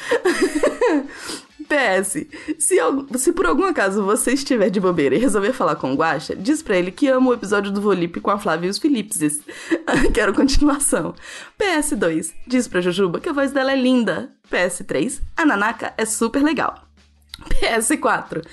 PS, 1.65 2.27
se, 2.59 2.79
se, 3.17 3.33
por 3.33 3.47
algum 3.47 3.63
acaso 3.63 4.03
você 4.03 4.33
estiver 4.33 4.69
de 4.69 4.79
bobeira 4.79 5.15
e 5.15 5.19
resolver 5.19 5.51
falar 5.51 5.75
com 5.75 5.91
o 5.91 5.95
Guaxa, 5.95 6.35
diz 6.35 6.61
pra 6.61 6.77
ele 6.77 6.91
que 6.91 7.07
ama 7.07 7.31
o 7.31 7.33
episódio 7.33 7.71
do 7.71 7.81
Volipe 7.81 8.21
com 8.21 8.29
a 8.29 8.37
Flávia 8.37 8.67
e 8.67 8.69
os 8.69 8.77
Philipses. 8.77 9.41
Quero 10.13 10.33
continuação. 10.33 11.15
PS2, 11.59 12.33
diz 12.45 12.67
pra 12.67 12.81
Jujuba 12.81 13.19
que 13.19 13.29
a 13.29 13.33
voz 13.33 13.51
dela 13.51 13.71
é 13.71 13.75
linda. 13.75 14.31
PS3, 14.51 15.21
a 15.35 15.43
Nanaka 15.43 15.91
é 15.97 16.05
super 16.05 16.43
legal. 16.43 16.83
PS4, 17.49 18.45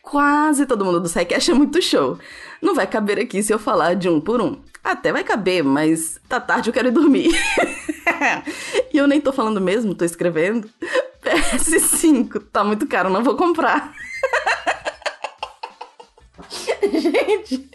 quase 0.00 0.64
todo 0.64 0.84
mundo 0.84 1.00
do 1.00 1.08
SciCast 1.08 1.50
é 1.50 1.54
muito 1.54 1.82
show. 1.82 2.18
Não 2.62 2.74
vai 2.74 2.86
caber 2.86 3.18
aqui 3.18 3.42
se 3.42 3.52
eu 3.52 3.58
falar 3.58 3.94
de 3.94 4.08
um 4.08 4.20
por 4.20 4.40
um. 4.40 4.60
Até 4.82 5.12
vai 5.12 5.24
caber, 5.24 5.62
mas 5.62 6.18
tá 6.28 6.40
tarde 6.40 6.70
eu 6.70 6.72
quero 6.72 6.88
ir 6.88 6.92
dormir. 6.92 7.30
e 8.92 8.98
eu 8.98 9.06
nem 9.06 9.20
tô 9.20 9.32
falando 9.32 9.60
mesmo, 9.60 9.94
tô 9.94 10.04
escrevendo. 10.04 10.68
PS5, 11.22 12.42
tá 12.52 12.64
muito 12.64 12.86
caro, 12.86 13.10
não 13.10 13.22
vou 13.22 13.36
comprar. 13.36 13.92
Gente, 16.82 17.70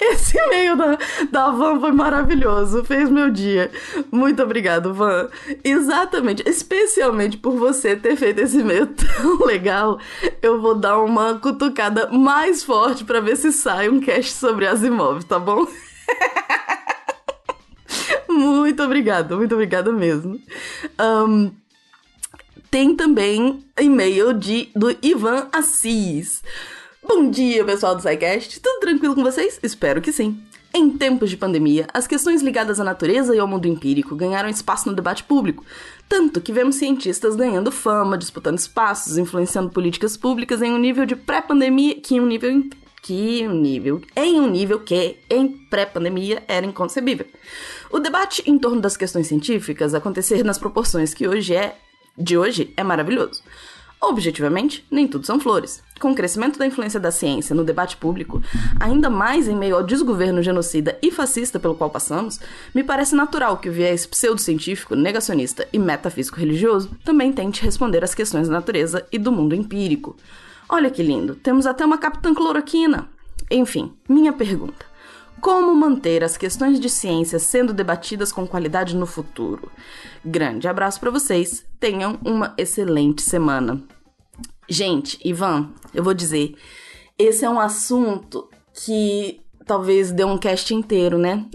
esse 0.00 0.38
e-mail 0.38 0.74
da, 0.74 0.98
da 1.30 1.50
Van 1.50 1.78
foi 1.78 1.92
maravilhoso, 1.92 2.84
fez 2.84 3.10
meu 3.10 3.30
dia. 3.30 3.70
Muito 4.10 4.42
obrigado, 4.42 4.94
Van. 4.94 5.28
Exatamente, 5.62 6.42
especialmente 6.46 7.36
por 7.36 7.56
você 7.56 7.94
ter 7.94 8.16
feito 8.16 8.40
esse 8.40 8.60
e-mail 8.60 8.86
tão 8.86 9.44
legal, 9.44 9.98
eu 10.42 10.60
vou 10.60 10.74
dar 10.74 10.98
uma 10.98 11.38
cutucada 11.38 12.08
mais 12.10 12.64
forte 12.64 13.04
para 13.04 13.20
ver 13.20 13.36
se 13.36 13.52
sai 13.52 13.88
um 13.88 14.00
cast 14.00 14.32
sobre 14.32 14.66
Asimov, 14.66 15.24
tá 15.24 15.38
bom? 15.38 15.66
Muito 18.38 18.82
obrigada, 18.82 19.36
muito 19.36 19.52
obrigada 19.54 19.92
mesmo. 19.92 20.40
Um, 21.00 21.50
tem 22.70 22.94
também 22.94 23.64
e-mail 23.78 24.32
de, 24.34 24.68
do 24.74 24.94
Ivan 25.02 25.48
Assis. 25.52 26.42
Bom 27.02 27.30
dia, 27.30 27.64
pessoal 27.64 27.94
do 27.94 28.02
SciCast. 28.02 28.60
Tudo 28.60 28.80
tranquilo 28.80 29.14
com 29.14 29.22
vocês? 29.22 29.58
Espero 29.62 30.02
que 30.02 30.12
sim. 30.12 30.38
Em 30.74 30.90
tempos 30.90 31.30
de 31.30 31.36
pandemia, 31.36 31.86
as 31.94 32.06
questões 32.06 32.42
ligadas 32.42 32.78
à 32.78 32.84
natureza 32.84 33.34
e 33.34 33.38
ao 33.38 33.48
mundo 33.48 33.66
empírico 33.66 34.14
ganharam 34.14 34.50
espaço 34.50 34.86
no 34.86 34.94
debate 34.94 35.24
público, 35.24 35.64
tanto 36.06 36.42
que 36.42 36.52
vemos 36.52 36.76
cientistas 36.76 37.34
ganhando 37.34 37.72
fama, 37.72 38.18
disputando 38.18 38.58
espaços, 38.58 39.16
influenciando 39.16 39.70
políticas 39.70 40.16
públicas 40.16 40.60
em 40.60 40.70
um 40.70 40.78
nível 40.78 41.06
de 41.06 41.16
pré-pandemia 41.16 41.94
que 41.94 42.20
um 42.20 42.26
nível 42.26 42.64
que 43.02 43.48
um 43.48 43.54
nível 43.54 44.02
em 44.14 44.38
um 44.38 44.50
nível 44.50 44.80
que 44.80 45.16
em 45.30 45.48
pré-pandemia 45.48 46.42
era 46.46 46.66
inconcebível. 46.66 47.26
O 47.90 47.98
debate 47.98 48.42
em 48.46 48.58
torno 48.58 48.80
das 48.80 48.96
questões 48.96 49.26
científicas 49.26 49.94
acontecer 49.94 50.44
nas 50.44 50.58
proporções 50.58 51.14
que 51.14 51.26
hoje 51.26 51.54
é 51.54 51.76
de 52.16 52.36
hoje 52.36 52.72
é 52.76 52.82
maravilhoso. 52.82 53.42
Objetivamente, 54.00 54.86
nem 54.90 55.08
tudo 55.08 55.26
são 55.26 55.40
flores. 55.40 55.82
Com 55.98 56.12
o 56.12 56.14
crescimento 56.14 56.58
da 56.58 56.66
influência 56.66 57.00
da 57.00 57.10
ciência 57.10 57.54
no 57.54 57.64
debate 57.64 57.96
público, 57.96 58.40
ainda 58.78 59.10
mais 59.10 59.48
em 59.48 59.56
meio 59.56 59.74
ao 59.74 59.82
desgoverno 59.82 60.42
genocida 60.42 60.96
e 61.02 61.10
fascista 61.10 61.58
pelo 61.58 61.74
qual 61.74 61.90
passamos, 61.90 62.38
me 62.72 62.84
parece 62.84 63.16
natural 63.16 63.56
que 63.56 63.68
o 63.68 63.72
viés 63.72 64.06
pseudocientífico, 64.06 64.94
negacionista 64.94 65.66
e 65.72 65.78
metafísico 65.78 66.38
religioso 66.38 66.90
também 67.04 67.32
tente 67.32 67.62
responder 67.62 68.04
às 68.04 68.14
questões 68.14 68.46
da 68.46 68.54
natureza 68.54 69.04
e 69.10 69.18
do 69.18 69.32
mundo 69.32 69.54
empírico. 69.54 70.16
Olha 70.68 70.90
que 70.90 71.02
lindo, 71.02 71.34
temos 71.34 71.66
até 71.66 71.84
uma 71.84 71.98
capitã 71.98 72.32
cloroquina. 72.32 73.08
Enfim, 73.50 73.92
minha 74.08 74.32
pergunta. 74.32 74.87
Como 75.40 75.74
manter 75.74 76.24
as 76.24 76.36
questões 76.36 76.80
de 76.80 76.88
ciência 76.88 77.38
sendo 77.38 77.72
debatidas 77.72 78.32
com 78.32 78.46
qualidade 78.46 78.96
no 78.96 79.06
futuro? 79.06 79.70
Grande 80.24 80.66
abraço 80.66 80.98
para 80.98 81.10
vocês. 81.10 81.64
Tenham 81.78 82.18
uma 82.24 82.54
excelente 82.58 83.22
semana. 83.22 83.82
Gente, 84.68 85.18
Ivan, 85.24 85.70
eu 85.94 86.02
vou 86.02 86.12
dizer, 86.12 86.54
esse 87.18 87.44
é 87.44 87.50
um 87.50 87.60
assunto 87.60 88.48
que 88.72 89.40
talvez 89.64 90.10
dê 90.10 90.24
um 90.24 90.38
cast 90.38 90.74
inteiro, 90.74 91.18
né? 91.18 91.46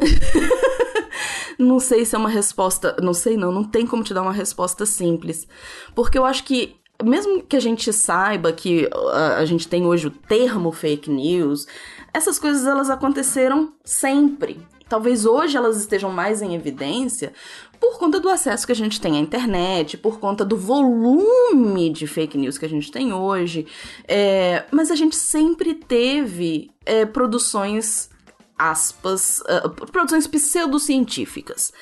não 1.59 1.79
sei 1.79 2.05
se 2.05 2.15
é 2.15 2.17
uma 2.17 2.29
resposta, 2.29 2.95
não 3.01 3.13
sei 3.13 3.37
não, 3.37 3.51
não 3.51 3.63
tem 3.63 3.85
como 3.85 4.03
te 4.03 4.13
dar 4.13 4.21
uma 4.21 4.33
resposta 4.33 4.85
simples, 4.85 5.47
porque 5.95 6.17
eu 6.17 6.25
acho 6.25 6.43
que 6.43 6.75
mesmo 7.03 7.41
que 7.43 7.55
a 7.55 7.59
gente 7.59 7.91
saiba 7.91 8.53
que 8.53 8.89
a, 9.11 9.37
a 9.37 9.45
gente 9.45 9.67
tem 9.67 9.85
hoje 9.85 10.07
o 10.07 10.11
termo 10.11 10.71
fake 10.71 11.09
news, 11.09 11.67
essas 12.13 12.37
coisas 12.37 12.67
elas 12.67 12.89
aconteceram 12.89 13.73
sempre. 13.83 14.61
Talvez 14.87 15.25
hoje 15.25 15.57
elas 15.57 15.77
estejam 15.77 16.11
mais 16.11 16.41
em 16.41 16.53
evidência 16.53 17.33
por 17.79 17.97
conta 17.97 18.19
do 18.19 18.29
acesso 18.29 18.65
que 18.65 18.71
a 18.71 18.75
gente 18.75 19.01
tem 19.01 19.17
à 19.17 19.19
internet, 19.19 19.97
por 19.97 20.19
conta 20.19 20.45
do 20.45 20.55
volume 20.55 21.89
de 21.89 22.05
fake 22.05 22.37
news 22.37 22.57
que 22.57 22.65
a 22.65 22.69
gente 22.69 22.91
tem 22.91 23.11
hoje. 23.11 23.65
É, 24.07 24.65
mas 24.71 24.91
a 24.91 24.95
gente 24.95 25.15
sempre 25.15 25.73
teve 25.73 26.71
é, 26.85 27.05
produções, 27.05 28.09
aspas, 28.57 29.41
uh, 29.41 29.69
produções 29.69 30.27
pseudocientíficas. 30.27 31.73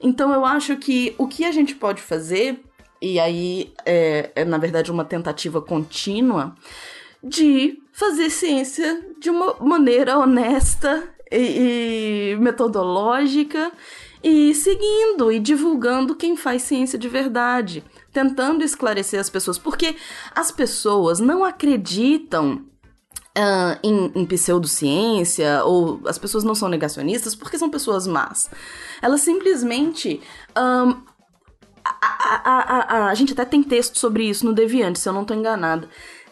Então 0.00 0.32
eu 0.32 0.44
acho 0.44 0.76
que 0.76 1.14
o 1.16 1.26
que 1.26 1.44
a 1.44 1.50
gente 1.50 1.74
pode 1.74 2.02
fazer, 2.02 2.60
e 3.00 3.18
aí 3.18 3.72
é, 3.86 4.30
é 4.36 4.44
na 4.44 4.58
verdade 4.58 4.92
uma 4.92 5.04
tentativa 5.04 5.60
contínua, 5.62 6.54
de 7.22 7.78
fazer 7.98 8.30
ciência 8.30 9.04
de 9.18 9.28
uma 9.28 9.56
maneira 9.60 10.16
honesta 10.16 11.02
e, 11.32 12.34
e 12.34 12.36
metodológica 12.36 13.72
e 14.22 14.54
seguindo 14.54 15.32
e 15.32 15.40
divulgando 15.40 16.14
quem 16.14 16.36
faz 16.36 16.62
ciência 16.62 16.96
de 16.96 17.08
verdade, 17.08 17.82
tentando 18.12 18.62
esclarecer 18.62 19.18
as 19.18 19.28
pessoas, 19.28 19.58
porque 19.58 19.96
as 20.32 20.52
pessoas 20.52 21.18
não 21.18 21.44
acreditam 21.44 22.64
Uh, 23.36 23.78
em, 23.84 24.12
em, 24.16 24.26
pseudociência, 24.26 25.62
ou 25.62 26.00
as 26.06 26.18
pessoas 26.18 26.42
não 26.42 26.56
são 26.56 26.68
negacionistas 26.68 27.36
porque 27.36 27.56
são 27.56 27.70
pessoas 27.70 28.04
más. 28.04 28.50
Elas 29.00 29.20
simplesmente. 29.20 30.20
Um, 30.56 31.00
a, 31.84 32.42
a, 32.44 32.96
a, 32.96 33.06
a, 33.10 33.14
gente 33.14 33.32
até 33.34 33.44
tem 33.44 33.62
texto 33.62 33.96
sobre 33.96 34.28
isso 34.28 34.44
no 34.44 34.52
Deviante, 34.52 34.98
se 34.98 35.08
eu 35.08 35.12
não 35.12 35.22
estou 35.22 35.36
enganada 35.36 35.88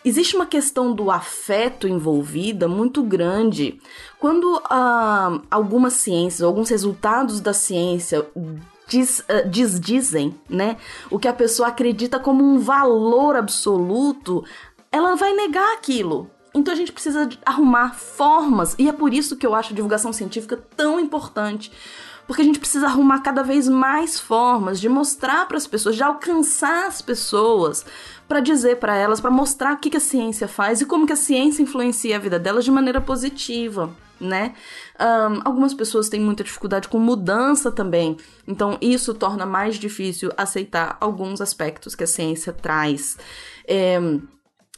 existe 0.08 0.36
uma 0.36 0.46
questão 0.46 0.94
do 0.94 1.10
afeto 1.10 1.88
envolvida 1.88 2.68
muito 2.68 3.02
grande. 3.02 3.80
Quando 4.20 4.56
uh, 4.56 5.42
algumas 5.50 5.94
ciências, 5.94 6.42
alguns 6.42 6.70
resultados 6.70 7.40
da 7.40 7.52
ciência 7.52 8.24
diz, 8.86 9.18
uh, 9.20 9.48
diz, 9.50 9.80
dizem, 9.80 10.34
né, 10.48 10.76
o 11.10 11.18
que 11.18 11.26
a 11.26 11.32
pessoa 11.32 11.68
acredita 11.68 12.20
como 12.20 12.44
um 12.44 12.60
valor 12.60 13.34
absoluto, 13.34 14.44
ela 14.92 15.16
vai 15.16 15.34
negar 15.34 15.74
aquilo. 15.74 16.30
Então 16.54 16.72
a 16.72 16.76
gente 16.76 16.92
precisa 16.92 17.28
arrumar 17.44 17.94
formas, 17.94 18.76
e 18.78 18.88
é 18.88 18.92
por 18.92 19.12
isso 19.12 19.36
que 19.36 19.46
eu 19.46 19.54
acho 19.54 19.72
a 19.72 19.76
divulgação 19.76 20.12
científica 20.12 20.56
tão 20.76 20.98
importante. 21.00 21.70
Porque 22.26 22.42
a 22.42 22.44
gente 22.44 22.58
precisa 22.58 22.86
arrumar 22.86 23.20
cada 23.20 23.42
vez 23.42 23.68
mais 23.68 24.18
formas 24.18 24.80
de 24.80 24.88
mostrar 24.88 25.46
para 25.46 25.56
as 25.56 25.66
pessoas, 25.66 25.96
de 25.96 26.02
alcançar 26.02 26.86
as 26.86 27.00
pessoas, 27.00 27.84
para 28.26 28.40
dizer 28.40 28.76
para 28.76 28.96
elas, 28.96 29.20
para 29.20 29.30
mostrar 29.30 29.74
o 29.74 29.76
que, 29.78 29.90
que 29.90 29.96
a 29.96 30.00
ciência 30.00 30.48
faz 30.48 30.80
e 30.80 30.86
como 30.86 31.06
que 31.06 31.12
a 31.12 31.16
ciência 31.16 31.62
influencia 31.62 32.16
a 32.16 32.18
vida 32.18 32.38
delas 32.38 32.64
de 32.64 32.70
maneira 32.70 33.00
positiva 33.00 33.94
né? 34.20 34.54
Um, 34.98 35.40
algumas 35.44 35.74
pessoas 35.74 36.08
têm 36.08 36.20
muita 36.20 36.42
dificuldade 36.42 36.88
com 36.88 36.98
mudança 36.98 37.70
também, 37.70 38.16
então 38.46 38.78
isso 38.80 39.14
torna 39.14 39.44
mais 39.44 39.76
difícil 39.76 40.32
aceitar 40.36 40.96
alguns 41.00 41.40
aspectos 41.40 41.94
que 41.94 42.04
a 42.04 42.06
ciência 42.06 42.52
traz. 42.52 43.18
É, 43.66 43.98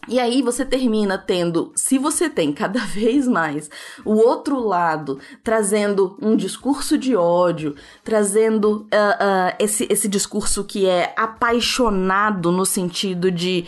e 0.08 0.18
aí 0.18 0.42
você 0.42 0.64
termina 0.64 1.18
tendo, 1.18 1.72
se 1.74 1.98
você 1.98 2.30
tem 2.30 2.52
cada 2.52 2.80
vez 2.86 3.28
mais 3.28 3.70
o 4.04 4.14
outro 4.14 4.58
lado 4.58 5.18
trazendo 5.44 6.16
um 6.20 6.36
discurso 6.36 6.96
de 6.96 7.14
ódio, 7.14 7.74
trazendo 8.02 8.82
uh, 8.82 8.82
uh, 8.82 9.54
esse, 9.58 9.86
esse 9.90 10.08
discurso 10.08 10.64
que 10.64 10.86
é 10.86 11.12
apaixonado 11.16 12.50
no 12.50 12.64
sentido 12.64 13.30
de 13.30 13.66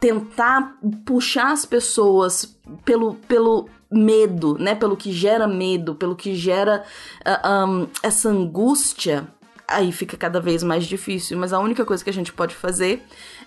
tentar 0.00 0.76
puxar 1.04 1.52
as 1.52 1.64
pessoas 1.64 2.56
pelo, 2.84 3.14
pelo 3.14 3.68
medo, 3.90 4.56
né? 4.58 4.74
Pelo 4.74 4.96
que 4.96 5.12
gera 5.12 5.46
medo, 5.46 5.94
pelo 5.94 6.14
que 6.14 6.34
gera 6.34 6.84
uh, 7.20 7.40
ah, 7.42 7.64
um, 7.66 7.88
essa 8.02 8.28
angústia, 8.28 9.26
aí 9.68 9.92
fica 9.92 10.16
cada 10.16 10.40
vez 10.40 10.62
mais 10.62 10.84
difícil. 10.84 11.38
Mas 11.38 11.52
a 11.52 11.58
única 11.58 11.84
coisa 11.84 12.02
que 12.02 12.10
a 12.10 12.12
gente 12.12 12.32
pode 12.32 12.54
fazer 12.54 13.02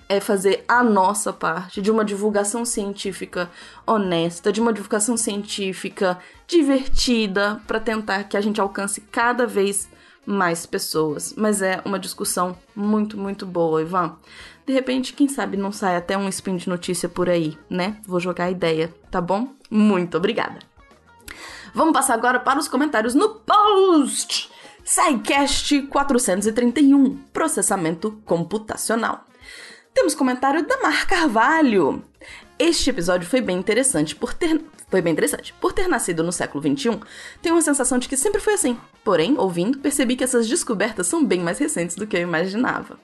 é 0.09 0.19
fazer 0.19 0.65
a 0.67 0.83
nossa 0.83 1.31
parte 1.31 1.81
de 1.81 1.91
uma 1.91 2.03
divulgação 2.03 2.65
científica 2.65 3.49
honesta, 3.85 4.51
de 4.51 4.59
uma 4.59 4.73
divulgação 4.73 5.15
científica 5.15 6.17
divertida, 6.47 7.61
para 7.67 7.79
tentar 7.79 8.23
que 8.23 8.35
a 8.35 8.41
gente 8.41 8.59
alcance 8.59 8.99
cada 8.99 9.45
vez 9.45 9.87
mais 10.25 10.65
pessoas. 10.65 11.35
Mas 11.37 11.61
é 11.61 11.79
uma 11.85 11.99
discussão 11.99 12.57
muito, 12.75 13.15
muito 13.17 13.45
boa, 13.45 13.83
Ivan. 13.83 14.17
De 14.65 14.73
repente, 14.73 15.13
quem 15.13 15.27
sabe 15.27 15.55
não 15.55 15.71
sai 15.71 15.95
até 15.95 16.17
um 16.17 16.27
spin 16.27 16.57
de 16.57 16.67
notícia 16.67 17.07
por 17.07 17.29
aí, 17.29 17.55
né? 17.69 17.97
Vou 18.05 18.19
jogar 18.19 18.45
a 18.45 18.51
ideia, 18.51 18.93
tá 19.11 19.21
bom? 19.21 19.53
Muito 19.69 20.17
obrigada. 20.17 20.59
Vamos 21.73 21.93
passar 21.93 22.15
agora 22.15 22.39
para 22.39 22.59
os 22.59 22.67
comentários 22.67 23.13
no 23.13 23.29
post! 23.29 24.49
SciCast 24.83 25.83
431 25.83 27.17
Processamento 27.31 28.19
Computacional. 28.25 29.28
Temos 29.93 30.15
comentário 30.15 30.65
da 30.65 30.81
Mar 30.81 31.07
Carvalho. 31.07 32.03
Este 32.57 32.89
episódio 32.89 33.27
foi 33.27 33.41
bem 33.41 33.57
interessante 33.57 34.15
por 34.15 34.33
ter 34.33 34.61
foi 34.89 35.01
bem 35.01 35.13
interessante. 35.13 35.53
Por 35.53 35.71
ter 35.71 35.87
nascido 35.87 36.23
no 36.23 36.31
século 36.31 36.63
XXI, 36.63 36.99
tenho 37.41 37.55
uma 37.55 37.61
sensação 37.61 37.99
de 37.99 38.09
que 38.09 38.17
sempre 38.17 38.41
foi 38.41 38.55
assim. 38.55 38.77
Porém, 39.03 39.35
ouvindo, 39.37 39.77
percebi 39.77 40.15
que 40.15 40.23
essas 40.23 40.47
descobertas 40.47 41.05
são 41.05 41.23
bem 41.23 41.41
mais 41.41 41.59
recentes 41.59 41.95
do 41.95 42.07
que 42.07 42.17
eu 42.17 42.21
imaginava. 42.21 42.99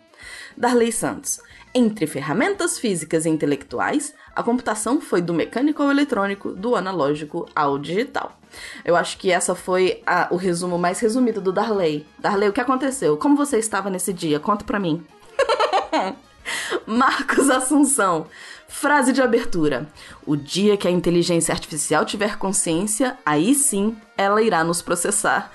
Darley 0.58 0.92
Santos. 0.92 1.40
Entre 1.74 2.08
ferramentas 2.08 2.80
físicas 2.80 3.26
e 3.26 3.30
intelectuais, 3.30 4.16
a 4.36 4.42
computação 4.42 5.00
foi 5.00 5.22
do 5.22 5.34
mecânico 5.34 5.84
ao 5.84 5.92
eletrônico, 5.92 6.54
do 6.54 6.76
analógico 6.76 7.48
ao 7.56 7.78
digital. 7.78 8.40
Eu 8.84 8.96
acho 8.96 9.18
que 9.18 9.30
essa 9.30 9.54
foi 9.54 10.02
a, 10.08 10.28
o 10.32 10.38
resumo 10.38 10.80
mais 10.80 11.00
resumido 11.00 11.40
do 11.40 11.52
Darley. 11.52 12.08
Darley, 12.18 12.50
o 12.50 12.54
que 12.54 12.62
aconteceu? 12.62 13.16
Como 13.18 13.36
você 13.36 13.60
estava 13.60 13.90
nesse 13.90 14.12
dia? 14.12 14.40
Conta 14.40 14.66
pra 14.66 14.80
mim. 14.80 15.06
Marcos 16.86 17.50
Assunção. 17.50 18.28
Frase 18.68 19.14
de 19.14 19.22
abertura: 19.22 19.88
O 20.26 20.36
dia 20.36 20.76
que 20.78 20.88
a 20.88 20.92
inteligência 20.92 21.54
artificial 21.54 22.06
tiver 22.06 22.38
consciência, 22.38 23.18
aí 23.26 23.56
sim 23.56 23.96
ela 24.18 24.42
irá 24.42 24.64
nos 24.64 24.82
processar. 24.82 25.52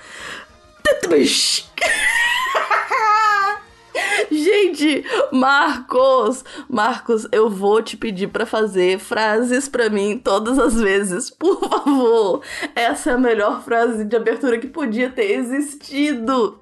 Gente, 4.81 5.05
Marcos, 5.31 6.43
Marcos, 6.67 7.27
eu 7.31 7.47
vou 7.47 7.83
te 7.83 7.95
pedir 7.95 8.29
para 8.29 8.47
fazer 8.47 8.97
frases 8.97 9.69
para 9.69 9.91
mim 9.91 10.17
todas 10.17 10.57
as 10.57 10.73
vezes, 10.73 11.29
por 11.29 11.59
favor. 11.59 12.41
Essa 12.73 13.11
é 13.11 13.13
a 13.13 13.17
melhor 13.17 13.63
frase 13.63 14.03
de 14.03 14.15
abertura 14.15 14.57
que 14.57 14.65
podia 14.65 15.11
ter 15.11 15.33
existido. 15.33 16.59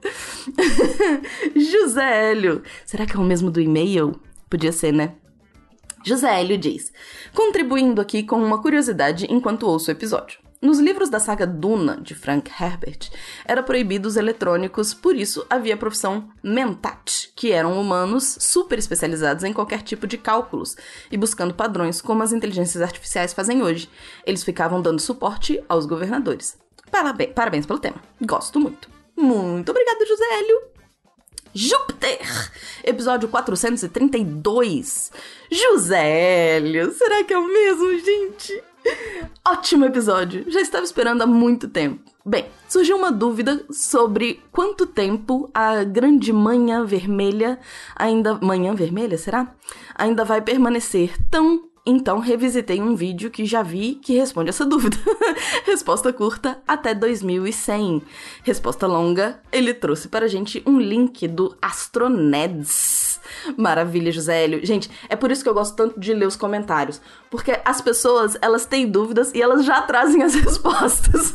José 1.56 2.34
será 2.86 3.06
que 3.06 3.16
é 3.16 3.20
o 3.20 3.24
mesmo 3.24 3.50
do 3.50 3.62
e-mail? 3.62 4.20
Podia 4.50 4.74
ser, 4.74 4.92
né? 4.92 5.14
José 6.04 6.44
diz: 6.58 6.92
contribuindo 7.34 8.02
aqui 8.02 8.24
com 8.24 8.36
uma 8.44 8.62
curiosidade 8.62 9.28
enquanto 9.30 9.64
ouço 9.64 9.90
o 9.90 9.94
episódio. 9.94 10.49
Nos 10.62 10.78
livros 10.78 11.08
da 11.08 11.22
saga 11.22 11.48
Duna, 11.48 12.02
de 12.02 12.14
Frank 12.14 12.52
Herbert, 12.52 13.10
eram 13.46 13.64
proibidos 13.64 14.18
eletrônicos, 14.18 14.94
por 14.94 15.16
isso 15.16 15.46
havia 15.50 15.76
a 15.76 15.78
profissão 15.78 16.30
mentat, 16.44 17.32
que 17.34 17.54
eram 17.54 17.80
humanos 17.80 18.38
super 18.42 18.78
especializados 18.78 19.46
em 19.46 19.54
qualquer 19.54 19.82
tipo 19.84 20.06
de 20.06 20.18
cálculos 20.18 20.76
e 21.10 21.16
buscando 21.16 21.54
padrões 21.54 22.02
como 22.02 22.24
as 22.24 22.34
inteligências 22.34 22.84
artificiais 22.84 23.32
fazem 23.32 23.64
hoje. 23.64 23.90
Eles 24.26 24.44
ficavam 24.44 24.82
dando 24.82 25.00
suporte 25.00 25.64
aos 25.70 25.86
governadores. 25.86 26.58
Parabéns, 26.92 27.32
parabéns 27.34 27.66
pelo 27.66 27.80
tema. 27.80 28.04
Gosto 28.22 28.60
muito. 28.60 28.90
Muito 29.16 29.70
obrigada, 29.70 30.06
José 30.06 30.26
Hélio. 30.40 30.62
Júpiter! 31.54 32.20
Episódio 32.84 33.30
432. 33.30 35.12
José 35.50 36.58
Hélio, 36.58 36.92
será 36.92 37.24
que 37.24 37.34
é 37.34 37.38
o 37.38 37.48
mesmo, 37.48 37.98
gente? 38.00 38.69
Ótimo 39.46 39.86
episódio! 39.86 40.46
Já 40.48 40.62
estava 40.62 40.84
esperando 40.84 41.22
há 41.22 41.28
muito 41.28 41.68
tempo. 41.68 42.10
Bem, 42.26 42.46
surgiu 42.68 42.98
uma 42.98 43.12
dúvida 43.12 43.66
sobre 43.72 44.42
quanto 44.52 44.86
tempo 44.86 45.50
a 45.54 45.84
grande 45.84 46.32
manhã 46.32 46.86
vermelha 46.86 47.60
ainda. 47.96 48.36
Manhã 48.36 48.76
vermelha, 48.76 49.18
será? 49.18 49.56
Ainda 49.96 50.24
vai 50.24 50.42
permanecer 50.42 51.14
tão 51.30 51.69
então 51.90 52.20
revisitei 52.20 52.80
um 52.80 52.96
vídeo 52.96 53.32
que 53.32 53.46
já 53.46 53.64
vi 53.64 53.96
que 53.96 54.14
responde 54.14 54.50
essa 54.50 54.66
dúvida. 54.66 54.98
Resposta 55.66 56.14
curta 56.14 56.60
até 56.68 56.94
2100. 56.94 58.02
Resposta 58.44 58.88
longa, 58.88 59.40
ele 59.52 59.74
trouxe 59.74 60.08
para 60.08 60.26
a 60.26 60.28
gente 60.28 60.62
um 60.66 60.80
link 60.80 61.28
do 61.28 61.56
Astroneds. 61.62 63.20
Maravilha, 63.58 64.12
Josélio. 64.12 64.66
Gente, 64.66 64.90
é 65.10 65.16
por 65.16 65.32
isso 65.32 65.44
que 65.44 65.50
eu 65.50 65.54
gosto 65.54 65.76
tanto 65.76 66.00
de 66.00 66.14
ler 66.14 66.28
os 66.28 66.36
comentários, 66.36 67.02
porque 67.30 67.60
as 67.66 67.82
pessoas, 67.82 68.38
elas 68.42 68.66
têm 68.66 68.90
dúvidas 68.90 69.32
e 69.34 69.42
elas 69.42 69.66
já 69.66 69.82
trazem 69.82 70.24
as 70.24 70.36
respostas. 70.36 71.34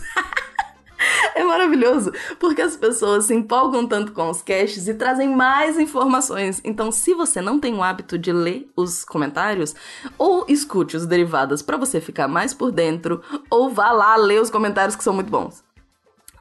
É 1.35 1.43
maravilhoso, 1.43 2.12
porque 2.38 2.62
as 2.62 2.77
pessoas 2.77 3.25
se 3.25 3.35
empolgam 3.35 3.87
tanto 3.87 4.12
com 4.12 4.31
os 4.31 4.40
casts 4.40 4.87
e 4.87 4.95
trazem 4.95 5.35
mais 5.35 5.79
informações. 5.79 6.61
Então, 6.64 6.93
se 6.93 7.12
você 7.12 7.40
não 7.40 7.59
tem 7.59 7.75
o 7.75 7.83
hábito 7.83 8.17
de 8.17 8.33
ler 8.33 8.71
os 8.77 9.05
comentários, 9.05 9.75
ou 10.17 10.45
escute 10.49 10.97
os 10.97 11.07
derivados 11.07 11.61
para 11.61 11.77
você 11.77 12.01
ficar 12.01 12.29
mais 12.29 12.55
por 12.55 12.71
dentro, 12.71 13.21
ou 13.51 13.71
vá 13.71 13.90
lá 13.90 14.17
ler 14.17 14.40
os 14.40 14.51
comentários 14.51 14.95
que 14.95 15.05
são 15.05 15.14
muito 15.14 15.31
bons. 15.31 15.64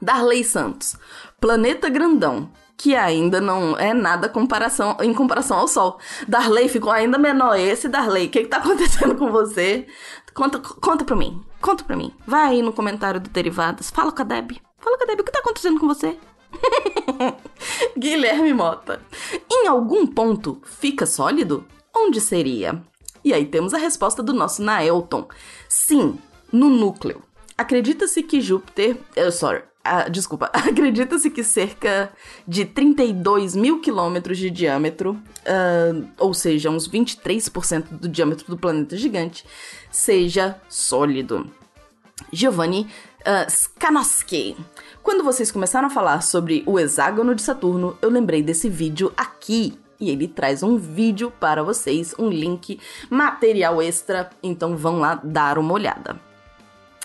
Darley 0.00 0.44
Santos. 0.44 0.96
Planeta 1.40 1.88
Grandão 1.88 2.50
que 2.76 2.94
ainda 2.94 3.40
não 3.40 3.78
é 3.78 3.94
nada 3.94 4.28
comparação, 4.28 4.96
em 5.00 5.14
comparação 5.14 5.58
ao 5.58 5.68
Sol. 5.68 5.98
Darley 6.26 6.68
ficou 6.68 6.92
ainda 6.92 7.16
menor. 7.16 7.58
Esse 7.58 7.88
Darley, 7.88 8.26
o 8.26 8.30
que, 8.30 8.42
que 8.42 8.48
tá 8.48 8.58
acontecendo 8.58 9.14
com 9.14 9.30
você? 9.30 9.86
Conta, 10.34 10.58
conta 10.58 11.04
pra 11.04 11.14
mim. 11.14 11.40
Conta 11.64 11.82
pra 11.82 11.96
mim. 11.96 12.12
Vai 12.26 12.56
aí 12.56 12.62
no 12.62 12.74
comentário 12.74 13.18
do 13.18 13.30
Derivadas. 13.30 13.88
Fala 13.88 14.12
com 14.12 14.20
a 14.20 14.24
Deb. 14.26 14.58
Fala 14.78 14.98
com 14.98 15.04
a 15.04 15.06
Deb. 15.06 15.20
O 15.20 15.24
que 15.24 15.32
tá 15.32 15.38
acontecendo 15.38 15.80
com 15.80 15.86
você? 15.86 16.18
Guilherme 17.96 18.52
Mota. 18.52 19.00
Em 19.50 19.66
algum 19.66 20.06
ponto 20.06 20.60
fica 20.62 21.06
sólido? 21.06 21.66
Onde 21.96 22.20
seria? 22.20 22.84
E 23.24 23.32
aí 23.32 23.46
temos 23.46 23.72
a 23.72 23.78
resposta 23.78 24.22
do 24.22 24.34
nosso 24.34 24.62
Naelton. 24.62 25.26
Sim, 25.66 26.18
no 26.52 26.68
núcleo. 26.68 27.22
Acredita-se 27.56 28.22
que 28.22 28.42
Júpiter. 28.42 28.98
Uh, 29.16 29.32
sorry. 29.32 29.62
Uh, 29.86 30.10
desculpa. 30.10 30.46
Acredita-se 30.54 31.28
que 31.28 31.44
cerca 31.44 32.10
de 32.48 32.64
32 32.64 33.54
mil 33.54 33.80
quilômetros 33.80 34.38
de 34.38 34.50
diâmetro, 34.50 35.12
uh, 35.12 36.08
ou 36.18 36.32
seja, 36.32 36.70
uns 36.70 36.88
23% 36.88 37.98
do 37.98 38.08
diâmetro 38.08 38.46
do 38.46 38.56
planeta 38.56 38.96
gigante, 38.96 39.44
seja 39.90 40.58
sólido. 40.68 41.50
Giovanni 42.32 42.88
uh, 43.20 43.46
Skanoski. 43.48 44.56
Quando 45.02 45.22
vocês 45.22 45.52
começaram 45.52 45.88
a 45.88 45.90
falar 45.90 46.22
sobre 46.22 46.62
o 46.66 46.78
hexágono 46.78 47.34
de 47.34 47.42
Saturno, 47.42 47.98
eu 48.00 48.08
lembrei 48.08 48.42
desse 48.42 48.70
vídeo 48.70 49.12
aqui 49.16 49.78
e 50.00 50.10
ele 50.10 50.26
traz 50.26 50.62
um 50.62 50.76
vídeo 50.76 51.30
para 51.30 51.62
vocês, 51.62 52.14
um 52.18 52.28
link, 52.28 52.80
material 53.10 53.80
extra, 53.82 54.30
então 54.42 54.76
vão 54.76 54.98
lá 54.98 55.20
dar 55.22 55.58
uma 55.58 55.74
olhada. 55.74 56.18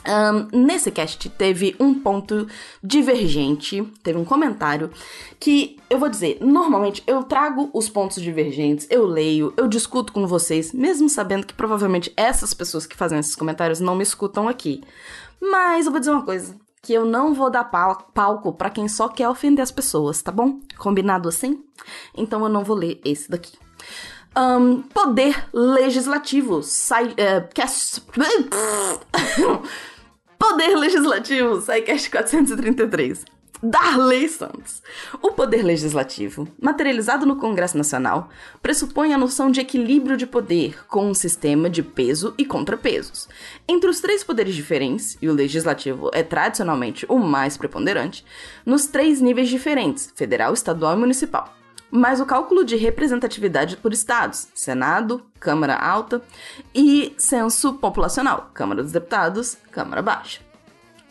Um, 0.07 0.65
nesse 0.65 0.91
cast 0.91 1.29
teve 1.29 1.75
um 1.79 1.93
ponto 1.93 2.47
divergente, 2.81 3.83
teve 4.01 4.17
um 4.17 4.23
comentário 4.23 4.89
que 5.39 5.77
eu 5.89 5.99
vou 5.99 6.07
dizer, 6.07 6.37
normalmente 6.39 7.03
eu 7.05 7.23
trago 7.23 7.69
os 7.73 7.89
pontos 7.89 8.21
divergentes, 8.21 8.87
eu 8.89 9.05
leio, 9.05 9.53
eu 9.57 9.67
discuto 9.67 10.13
com 10.13 10.25
vocês, 10.25 10.71
mesmo 10.71 11.09
sabendo 11.09 11.45
que 11.45 11.53
provavelmente 11.53 12.13
essas 12.15 12.53
pessoas 12.53 12.85
que 12.85 12.95
fazem 12.95 13.19
esses 13.19 13.35
comentários 13.35 13.79
não 13.79 13.95
me 13.95 14.03
escutam 14.03 14.47
aqui. 14.47 14.81
Mas 15.41 15.85
eu 15.85 15.91
vou 15.91 15.99
dizer 15.99 16.11
uma 16.11 16.25
coisa, 16.25 16.55
que 16.81 16.93
eu 16.93 17.05
não 17.05 17.33
vou 17.33 17.49
dar 17.49 17.65
palco 17.65 18.53
para 18.53 18.69
quem 18.69 18.87
só 18.87 19.09
quer 19.09 19.27
ofender 19.27 19.63
as 19.63 19.71
pessoas, 19.71 20.21
tá 20.21 20.31
bom? 20.31 20.59
Combinado 20.77 21.27
assim? 21.27 21.63
Então 22.15 22.41
eu 22.43 22.49
não 22.49 22.63
vou 22.63 22.75
ler 22.75 23.01
esse 23.03 23.29
daqui. 23.29 23.57
Um, 24.37 24.81
poder 24.83 25.47
legislativo. 25.53 26.63
Sai, 26.63 27.07
uh, 27.07 27.53
cast... 27.53 28.01
poder 30.39 30.75
legislativo. 30.75 31.61
SciCast 31.61 32.09
433. 32.09 33.25
Darley 33.61 34.29
Santos. 34.29 34.81
O 35.21 35.33
poder 35.33 35.63
legislativo, 35.63 36.47
materializado 36.61 37.25
no 37.25 37.35
Congresso 37.35 37.77
Nacional, 37.77 38.29
pressupõe 38.61 39.13
a 39.13 39.17
noção 39.17 39.51
de 39.51 39.59
equilíbrio 39.59 40.15
de 40.15 40.25
poder 40.25 40.87
com 40.87 41.09
um 41.09 41.13
sistema 41.13 41.69
de 41.69 41.83
peso 41.83 42.33
e 42.37 42.45
contrapesos. 42.45 43.27
Entre 43.67 43.89
os 43.89 43.99
três 43.99 44.23
poderes 44.23 44.55
diferentes, 44.55 45.17
e 45.21 45.27
o 45.27 45.33
legislativo 45.33 46.09
é 46.13 46.23
tradicionalmente 46.23 47.05
o 47.09 47.19
mais 47.19 47.57
preponderante, 47.57 48.25
nos 48.65 48.87
três 48.87 49.19
níveis 49.19 49.49
diferentes: 49.49 50.09
federal, 50.15 50.53
estadual 50.53 50.95
e 50.95 50.99
municipal. 50.99 51.58
Mas 51.91 52.19
o 52.19 52.25
cálculo 52.25 52.63
de 52.63 52.75
representatividade 52.75 53.77
por 53.77 53.93
estados, 53.93 54.47
Senado, 54.53 55.23
Câmara 55.39 55.75
Alta 55.75 56.21
e 56.73 57.13
censo 57.17 57.73
populacional, 57.73 58.51
Câmara 58.53 58.83
dos 58.83 58.91
Deputados, 58.91 59.57
Câmara 59.71 60.01
Baixa 60.01 60.49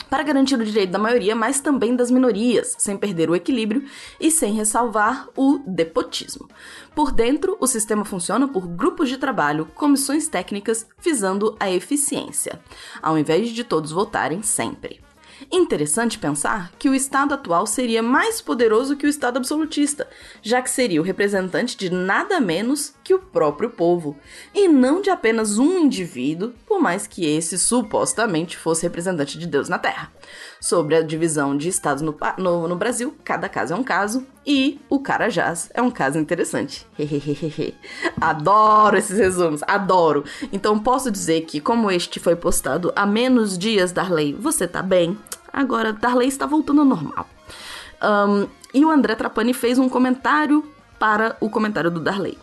para 0.09 0.23
garantir 0.23 0.57
o 0.57 0.65
direito 0.65 0.91
da 0.91 0.99
maioria, 0.99 1.35
mas 1.35 1.61
também 1.61 1.95
das 1.95 2.11
minorias, 2.11 2.75
sem 2.79 2.97
perder 2.97 3.31
o 3.31 3.37
equilíbrio 3.37 3.85
e 4.19 4.31
sem 4.31 4.55
ressalvar 4.55 5.29
o 5.37 5.61
depotismo. 5.67 6.49
Por 6.95 7.13
dentro, 7.13 7.57
o 7.61 7.67
sistema 7.67 8.05
funciona 8.05 8.49
por 8.49 8.67
grupos 8.67 9.09
de 9.09 9.19
trabalho, 9.19 9.67
comissões 9.75 10.29
técnicas, 10.29 10.87
visando 11.01 11.57
a 11.61 11.71
eficiência, 11.71 12.61
ao 13.03 13.19
invés 13.19 13.51
de 13.51 13.65
todos 13.65 13.93
votarem 13.93 14.43
sempre. 14.43 15.01
Interessante 15.51 16.19
pensar 16.19 16.71
que 16.79 16.91
o 16.91 16.95
Estado 16.95 17.33
atual 17.33 17.67
seria 17.67 18.03
mais 18.03 18.39
poderoso 18.39 18.97
que 18.97 19.07
o 19.07 19.09
Estado 19.09 19.39
absolutista, 19.39 20.07
já 20.43 20.61
que 20.61 20.71
seria 20.71 21.01
o 21.01 21.05
representante 21.05 21.75
de 21.75 21.89
nada 21.89 22.39
menos 22.39 22.93
que 23.03 23.15
o 23.15 23.19
próprio 23.19 23.71
povo, 23.71 24.15
e 24.55 24.69
não 24.69 25.01
de 25.01 25.09
apenas 25.09 25.57
um 25.57 25.79
indivíduo, 25.79 26.53
por 26.67 26.79
mais 26.81 27.07
que 27.07 27.25
esse 27.25 27.59
supostamente 27.59 28.59
fosse 28.59 28.83
representante 28.83 29.39
de 29.39 29.47
Deus 29.47 29.71
na 29.71 29.79
Terra. 29.79 30.13
Sobre 30.61 30.97
a 30.97 31.03
divisão 31.03 31.57
de 31.57 31.69
estados 31.71 32.03
no, 32.03 32.15
no, 32.37 32.69
no 32.69 32.77
Brasil, 32.77 33.17
cada 33.25 33.49
caso 33.49 33.73
é 33.73 33.77
um 33.77 33.85
caso, 33.85 34.27
e 34.47 34.79
o 34.91 35.01
Carajás 35.01 35.71
é 35.73 35.81
um 35.81 35.91
caso 35.91 36.19
interessante. 36.19 36.87
adoro 38.21 38.99
esses 38.99 39.19
resumos, 39.19 39.63
adoro. 39.67 40.25
Então 40.53 40.79
posso 40.79 41.11
dizer 41.11 41.43
que, 41.43 41.59
como 41.59 41.91
este 41.91 42.21
foi 42.21 42.37
postado 42.37 42.93
há 42.95 43.07
menos 43.07 43.57
dias, 43.57 43.93
Darley, 43.93 44.35
você 44.35 44.69
tá 44.69 44.83
bem? 44.83 45.17
Agora, 45.59 45.93
Darley 45.93 46.29
está 46.29 46.47
voltando 46.47 46.83
ao 46.83 46.87
normal. 46.87 47.29
Um, 48.01 48.47
e 48.73 48.85
o 48.85 48.91
André 48.93 49.17
Trapani 49.17 49.53
fez 49.53 49.77
um 49.77 49.89
comentário 49.89 50.65
para 51.01 51.37
o 51.41 51.51
comentário 51.51 51.91
do 51.91 51.99
Darley. 51.99 52.39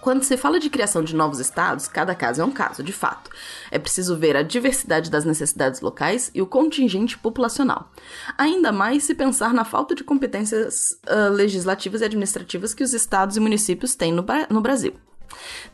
Quando 0.00 0.22
se 0.22 0.38
fala 0.38 0.58
de 0.58 0.70
criação 0.70 1.04
de 1.04 1.14
novos 1.14 1.38
estados, 1.38 1.86
cada 1.86 2.14
caso 2.14 2.40
é 2.40 2.44
um 2.44 2.50
caso, 2.50 2.82
de 2.82 2.94
fato. 2.94 3.30
É 3.70 3.78
preciso 3.78 4.16
ver 4.16 4.38
a 4.38 4.42
diversidade 4.42 5.10
das 5.10 5.26
necessidades 5.26 5.82
locais 5.82 6.30
e 6.34 6.40
o 6.40 6.46
contingente 6.46 7.18
populacional. 7.18 7.90
Ainda 8.38 8.72
mais 8.72 9.04
se 9.04 9.14
pensar 9.14 9.52
na 9.52 9.66
falta 9.66 9.94
de 9.94 10.02
competências 10.02 10.98
uh, 11.06 11.30
legislativas 11.30 12.00
e 12.00 12.06
administrativas 12.06 12.72
que 12.72 12.82
os 12.82 12.94
estados 12.94 13.36
e 13.36 13.40
municípios 13.40 13.94
têm 13.94 14.12
no, 14.12 14.24
no 14.48 14.62
Brasil. 14.62 14.94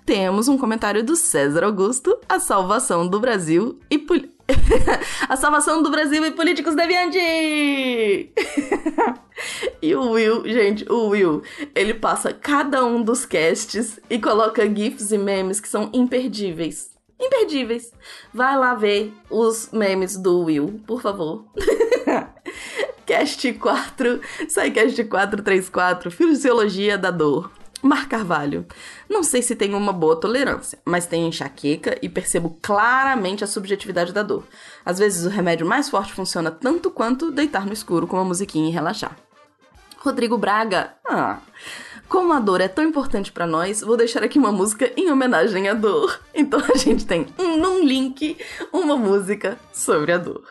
Temos 0.05 0.49
um 0.49 0.59
comentário 0.59 1.05
do 1.05 1.15
César 1.15 1.63
Augusto, 1.63 2.19
a 2.29 2.41
salvação 2.41 3.07
do 3.07 3.21
Brasil 3.21 3.79
e 3.89 3.99
a 5.29 5.37
salvação 5.37 5.83
do 5.83 5.91
Brasil 5.91 6.25
e 6.25 6.31
políticos 6.31 6.75
deviantes! 6.75 7.21
e 9.83 9.95
o 9.95 10.11
Will, 10.11 10.45
gente, 10.49 10.91
o 10.91 11.09
Will, 11.09 11.43
ele 11.75 11.95
passa 11.95 12.33
cada 12.33 12.85
um 12.85 13.03
dos 13.03 13.27
casts 13.27 13.99
e 14.09 14.19
coloca 14.19 14.67
GIFs 14.67 15.11
e 15.13 15.19
memes 15.19 15.61
que 15.61 15.69
são 15.69 15.91
imperdíveis. 15.93 16.91
Imperdíveis. 17.19 17.93
Vai 18.33 18.57
lá 18.57 18.75
ver 18.75 19.13
os 19.31 19.71
memes 19.73 20.17
do 20.17 20.41
Will, 20.41 20.81
por 20.87 21.01
favor. 21.01 21.47
Cast 23.07 23.53
4, 23.53 24.21
sai 24.49 24.71
Cast 24.71 25.03
434, 25.05 26.11
Fisiologia 26.11 26.99
da 26.99 27.11
Dor. 27.11 27.51
Mar 27.87 28.09
Carvalho. 28.09 28.67
Não 29.09 29.23
sei 29.23 29.41
se 29.41 29.55
tenho 29.55 29.77
uma 29.77 29.93
boa 29.93 30.17
tolerância, 30.17 30.79
mas 30.85 31.07
tenho 31.07 31.29
enxaqueca 31.29 31.97
e 32.03 32.09
percebo 32.09 32.59
claramente 32.61 33.45
a 33.45 33.47
subjetividade 33.47 34.13
da 34.13 34.23
dor. 34.23 34.45
Às 34.85 34.99
vezes 34.99 35.25
o 35.25 35.31
remédio 35.31 35.67
mais 35.67 35.89
forte 35.89 36.13
funciona 36.13 36.51
tanto 36.51 36.91
quanto 36.91 37.31
deitar 37.31 37.65
no 37.65 37.73
escuro 37.73 38.07
com 38.07 38.17
uma 38.17 38.25
musiquinha 38.25 38.69
e 38.69 38.73
relaxar. 38.73 39.17
Rodrigo 39.99 40.37
Braga. 40.37 40.95
Ah. 41.09 41.39
Como 42.09 42.33
a 42.33 42.39
dor 42.39 42.61
é 42.61 42.69
tão 42.69 42.85
importante 42.85 43.33
para 43.33 43.47
nós, 43.47 43.81
vou 43.81 43.97
deixar 43.97 44.23
aqui 44.23 44.39
uma 44.39 44.53
música 44.53 44.93
em 44.97 45.11
homenagem 45.11 45.69
à 45.69 45.75
dor. 45.75 46.21
Então 46.33 46.61
a 46.61 46.77
gente 46.77 47.07
tem 47.07 47.27
um, 47.39 47.57
num 47.57 47.83
link 47.83 48.37
uma 48.73 48.97
música 48.97 49.59
sobre 49.73 50.13
a 50.13 50.19
dor. 50.19 50.45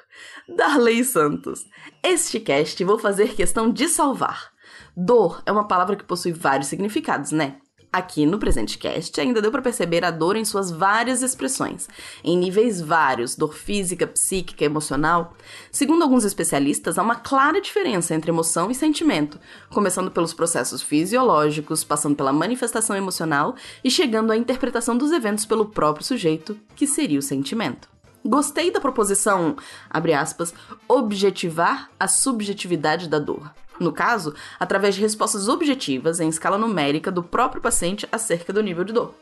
Darley 0.50 1.04
Santos. 1.04 1.66
Este 2.04 2.40
cast 2.40 2.84
vou 2.84 2.98
fazer 2.98 3.36
questão 3.36 3.72
de 3.72 3.88
salvar. 3.88 4.55
Dor 4.98 5.42
é 5.46 5.52
uma 5.52 5.68
palavra 5.68 5.98
que 5.98 6.06
possui 6.06 6.32
vários 6.32 6.70
significados, 6.70 7.32
né? 7.32 7.56
Aqui 7.92 8.26
no 8.26 8.38
presente 8.38 8.78
cast 8.78 9.20
ainda 9.20 9.42
deu 9.42 9.52
para 9.52 9.62
perceber 9.62 10.04
a 10.04 10.12
dor 10.12 10.36
em 10.36 10.44
suas 10.44 10.70
várias 10.72 11.22
expressões, 11.22 11.88
em 12.24 12.38
níveis 12.38 12.82
vários, 12.82 13.36
dor 13.36 13.54
física, 13.54 14.06
psíquica, 14.06 14.64
emocional. 14.66 15.34
Segundo 15.72 16.04
alguns 16.04 16.24
especialistas, 16.24 16.98
há 16.98 17.02
uma 17.02 17.16
clara 17.16 17.60
diferença 17.62 18.14
entre 18.14 18.32
emoção 18.32 18.72
e 18.72 18.76
sentimento, 18.76 19.40
começando 19.70 20.12
pelos 20.12 20.34
processos 20.34 20.82
fisiológicos, 20.82 21.84
passando 21.84 22.16
pela 22.16 22.34
manifestação 22.34 22.96
emocional 22.96 23.56
e 23.84 23.90
chegando 23.90 24.32
à 24.32 24.38
interpretação 24.38 24.98
dos 24.98 25.12
eventos 25.12 25.46
pelo 25.46 25.66
próprio 25.66 26.06
sujeito, 26.06 26.58
que 26.76 26.88
seria 26.88 27.20
o 27.20 27.22
sentimento. 27.22 27.90
Gostei 28.26 28.72
da 28.72 28.82
proposição, 28.82 29.56
abre 29.90 30.14
aspas, 30.14 30.54
objetivar 30.88 31.90
a 32.00 32.08
subjetividade 32.08 33.08
da 33.08 33.20
dor. 33.20 33.54
No 33.80 33.92
caso, 33.92 34.34
através 34.60 34.96
de 34.96 35.02
respostas 35.02 35.48
objetivas 35.48 36.20
em 36.20 36.30
escala 36.30 36.58
numérica 36.58 37.12
do 37.12 37.24
próprio 37.24 37.62
paciente 37.62 38.08
acerca 38.12 38.54
do 38.54 38.64
nível 38.64 38.84
de 38.84 38.94
dor. 38.94 39.14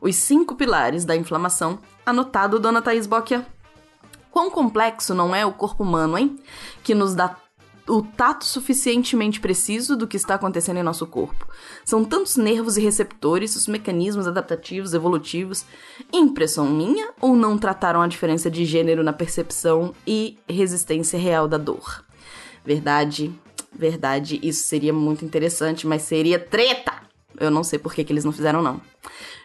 Os 0.00 0.16
cinco 0.16 0.54
pilares 0.54 1.04
da 1.04 1.16
inflamação, 1.16 1.78
anotado, 2.04 2.60
dona 2.60 2.82
Thaís 2.82 3.06
Bocchia. 3.06 3.46
Quão 4.30 4.50
complexo 4.50 5.14
não 5.14 5.34
é 5.34 5.44
o 5.44 5.52
corpo 5.52 5.82
humano, 5.82 6.16
hein? 6.16 6.38
Que 6.82 6.94
nos 6.94 7.14
dá 7.14 7.36
o 7.88 8.02
tato 8.02 8.44
suficientemente 8.44 9.40
preciso 9.40 9.96
do 9.96 10.06
que 10.06 10.16
está 10.16 10.34
acontecendo 10.34 10.78
em 10.78 10.82
nosso 10.82 11.06
corpo. 11.06 11.46
São 11.84 12.04
tantos 12.04 12.36
nervos 12.36 12.76
e 12.76 12.80
receptores, 12.80 13.56
os 13.56 13.66
mecanismos 13.66 14.26
adaptativos, 14.26 14.94
evolutivos. 14.94 15.64
Impressão 16.12 16.68
minha 16.68 17.10
ou 17.20 17.34
não 17.34 17.58
trataram 17.58 18.00
a 18.00 18.06
diferença 18.06 18.50
de 18.50 18.64
gênero 18.64 19.02
na 19.02 19.12
percepção 19.12 19.92
e 20.06 20.38
resistência 20.48 21.18
real 21.18 21.48
da 21.48 21.58
dor? 21.58 22.04
Verdade, 22.64 23.34
verdade, 23.74 24.38
isso 24.42 24.64
seria 24.64 24.92
muito 24.92 25.24
interessante, 25.24 25.86
mas 25.86 26.02
seria 26.02 26.38
treta! 26.38 26.92
Eu 27.38 27.50
não 27.50 27.64
sei 27.64 27.78
por 27.78 27.94
que, 27.94 28.04
que 28.04 28.12
eles 28.12 28.24
não 28.24 28.32
fizeram, 28.32 28.62
não. 28.62 28.80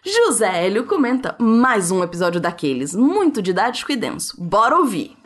José 0.06 0.66
Hélio 0.66 0.86
comenta 0.86 1.36
mais 1.40 1.90
um 1.92 2.04
episódio 2.04 2.40
daqueles, 2.40 2.94
muito 2.94 3.42
didático 3.42 3.92
e 3.92 3.96
denso. 3.96 4.36
Bora 4.40 4.78
ouvir! 4.78 5.18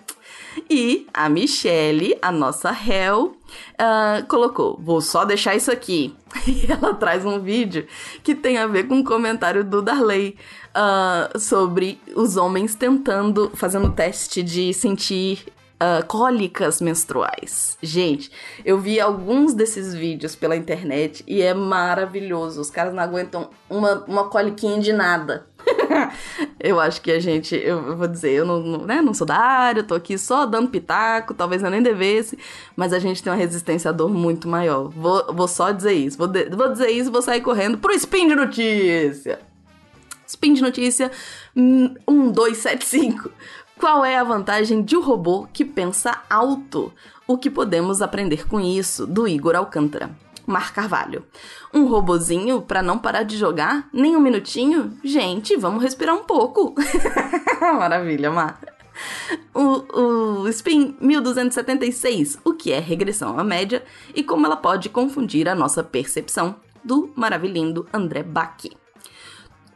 E 0.70 1.08
a 1.14 1.30
Michelle, 1.30 2.18
a 2.22 2.32
nossa 2.32 2.72
réu, 2.72 3.38
uh, 3.74 4.26
colocou: 4.28 4.80
Vou 4.82 5.02
só 5.02 5.24
deixar 5.26 5.56
isso 5.56 5.72
aqui. 5.72 6.16
E 6.48 6.66
ela 6.72 6.94
traz 6.94 7.26
um 7.26 7.40
vídeo 7.40 7.86
que 8.24 8.34
tem 8.34 8.58
a 8.58 8.66
ver 8.66 8.88
com 8.88 8.96
um 8.96 9.04
comentário 9.04 9.64
do 9.64 9.82
Darley 9.82 10.38
uh, 10.70 11.38
sobre 11.38 12.00
os 12.16 12.38
homens 12.38 12.74
tentando, 12.74 13.52
fazendo 13.54 13.92
teste 13.92 14.42
de 14.42 14.74
sentir 14.74 15.46
uh, 15.82 16.06
cólicas 16.06 16.80
menstruais. 16.80 17.78
Gente, 17.82 18.32
eu 18.64 18.80
vi 18.80 19.00
alguns 19.00 19.54
desses 19.56 19.96
vídeos 19.96 20.36
pela 20.36 20.56
internet 20.56 21.24
e 21.28 21.42
é 21.42 21.54
maravilhoso. 21.54 22.62
Os 22.62 22.70
caras 22.70 22.94
não 22.94 23.02
aguentam 23.02 23.50
uma, 23.70 24.06
uma 24.08 24.30
coliquinha 24.30 24.80
de 24.80 24.94
nada. 24.94 25.48
eu 26.60 26.80
acho 26.80 27.02
que 27.02 27.12
a 27.12 27.20
gente, 27.20 27.56
eu 27.56 27.96
vou 27.96 28.08
dizer, 28.08 28.32
eu 28.32 28.46
não, 28.46 28.60
não, 28.60 28.86
né, 28.86 29.02
não 29.02 29.14
sou 29.14 29.28
da 29.28 29.38
área, 29.38 29.82
eu 29.82 29.88
tô 29.88 29.94
aqui 29.94 30.18
só 30.18 30.46
dando 30.46 30.70
pitaco, 30.70 31.34
talvez 31.34 31.62
eu 31.62 31.70
nem 31.70 31.84
devesse, 31.84 32.38
mas 32.76 32.94
a 32.94 33.00
gente 33.00 33.22
tem 33.22 33.32
uma 33.32 33.38
resistência 33.38 33.90
à 33.90 33.92
dor 33.92 34.10
muito 34.10 34.48
maior. 34.48 34.90
Vou, 34.90 35.34
vou 35.34 35.48
só 35.48 35.72
dizer 35.72 35.94
isso, 35.94 36.18
vou, 36.18 36.28
de, 36.28 36.50
vou 36.50 36.72
dizer 36.72 36.90
isso 36.90 37.10
e 37.10 37.12
vou 37.12 37.22
sair 37.22 37.42
correndo 37.42 37.78
pro 37.78 37.94
Spin 37.94 38.28
de 38.28 38.36
Notícia. 38.36 39.40
Spin 40.26 40.54
de 40.54 40.62
Notícia 40.62 41.12
1275. 41.56 43.30
Qual 43.82 44.06
é 44.06 44.16
a 44.16 44.24
vantagem 44.24 44.84
de 44.84 44.96
um 44.96 45.02
robô 45.02 45.48
que 45.52 45.66
pensa 45.66 46.22
alto? 46.30 46.94
O 47.26 47.36
que 47.36 47.50
podemos 47.50 48.00
aprender 48.00 48.48
com 48.48 48.60
isso? 48.60 49.08
Do 49.08 49.28
Igor 49.28 49.56
Alcântara. 49.56 50.12
Mar 50.46 50.72
Carvalho. 50.72 51.26
Um 51.74 51.88
robozinho 51.88 52.62
para 52.62 52.84
não 52.84 53.00
parar 53.00 53.24
de 53.24 53.36
jogar? 53.36 53.90
Nem 53.92 54.16
um 54.16 54.20
minutinho? 54.20 54.96
Gente, 55.04 55.58
vamos 55.58 55.82
respirar 55.82 56.16
um 56.16 56.24
pouco. 56.24 56.76
Maravilha, 57.60 58.30
Mar. 58.30 58.62
O, 59.52 60.44
o 60.44 60.48
Spin 60.50 60.96
1276, 61.02 62.38
o 62.46 62.54
que 62.54 62.72
é 62.72 62.78
regressão 62.78 63.40
à 63.40 63.44
média 63.44 63.84
e 64.14 64.22
como 64.22 64.46
ela 64.46 64.58
pode 64.58 64.90
confundir 64.90 65.50
a 65.50 65.56
nossa 65.56 65.84
percepção, 65.84 66.56
do 66.84 67.12
maravilhindo 67.16 67.88
André 67.92 68.22
Bach. 68.22 68.81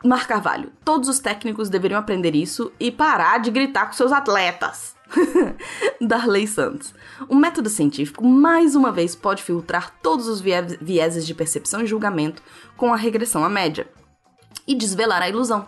Mar 0.05 0.27
Carvalho, 0.27 0.71
todos 0.83 1.09
os 1.09 1.17
técnicos 1.17 1.67
deveriam 1.67 1.99
aprender 1.99 2.35
isso 2.35 2.71
e 2.79 2.91
parar 2.91 3.39
de 3.39 3.49
gritar 3.49 3.87
com 3.87 3.93
seus 3.93 4.11
atletas. 4.11 4.95
Darley 5.99 6.45
Santos. 6.47 6.93
O 7.27 7.33
método 7.33 7.69
científico, 7.69 8.23
mais 8.23 8.75
uma 8.75 8.91
vez, 8.91 9.15
pode 9.15 9.41
filtrar 9.41 9.95
todos 10.03 10.27
os 10.27 10.39
vieses 10.39 11.25
de 11.25 11.33
percepção 11.33 11.81
e 11.81 11.87
julgamento 11.87 12.43
com 12.77 12.93
a 12.93 12.97
regressão 12.97 13.43
à 13.43 13.49
média 13.49 13.87
e 14.67 14.75
desvelar 14.75 15.23
a 15.23 15.29
ilusão. 15.29 15.65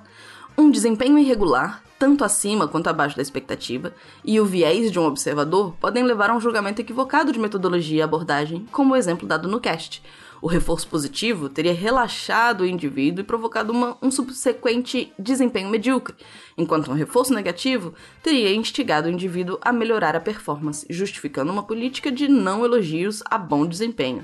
Um 0.55 0.69
desempenho 0.69 1.17
irregular, 1.17 1.81
tanto 1.97 2.23
acima 2.23 2.67
quanto 2.67 2.87
abaixo 2.87 3.15
da 3.15 3.23
expectativa, 3.23 3.91
e 4.23 4.39
o 4.39 4.45
viés 4.45 4.91
de 4.91 4.99
um 4.99 5.05
observador 5.05 5.73
podem 5.79 6.03
levar 6.03 6.29
a 6.29 6.35
um 6.35 6.41
julgamento 6.41 6.79
equivocado 6.79 7.31
de 7.31 7.39
metodologia 7.39 7.97
e 7.97 8.01
abordagem, 8.03 8.67
como 8.71 8.93
o 8.93 8.95
exemplo 8.95 9.27
dado 9.27 9.47
no 9.47 9.59
cast. 9.59 10.03
O 10.41 10.47
reforço 10.47 10.87
positivo 10.87 11.49
teria 11.49 11.73
relaxado 11.73 12.61
o 12.61 12.65
indivíduo 12.65 13.21
e 13.21 13.25
provocado 13.25 13.71
uma, 13.71 13.97
um 14.01 14.11
subsequente 14.11 15.11
desempenho 15.17 15.69
medíocre, 15.69 16.15
enquanto 16.57 16.91
um 16.91 16.93
reforço 16.93 17.33
negativo 17.33 17.93
teria 18.21 18.53
instigado 18.53 19.07
o 19.07 19.11
indivíduo 19.11 19.57
a 19.61 19.73
melhorar 19.73 20.15
a 20.15 20.19
performance, 20.19 20.85
justificando 20.89 21.51
uma 21.51 21.63
política 21.63 22.11
de 22.11 22.27
não 22.27 22.63
elogios 22.63 23.23
a 23.25 23.37
bom 23.37 23.65
desempenho. 23.65 24.23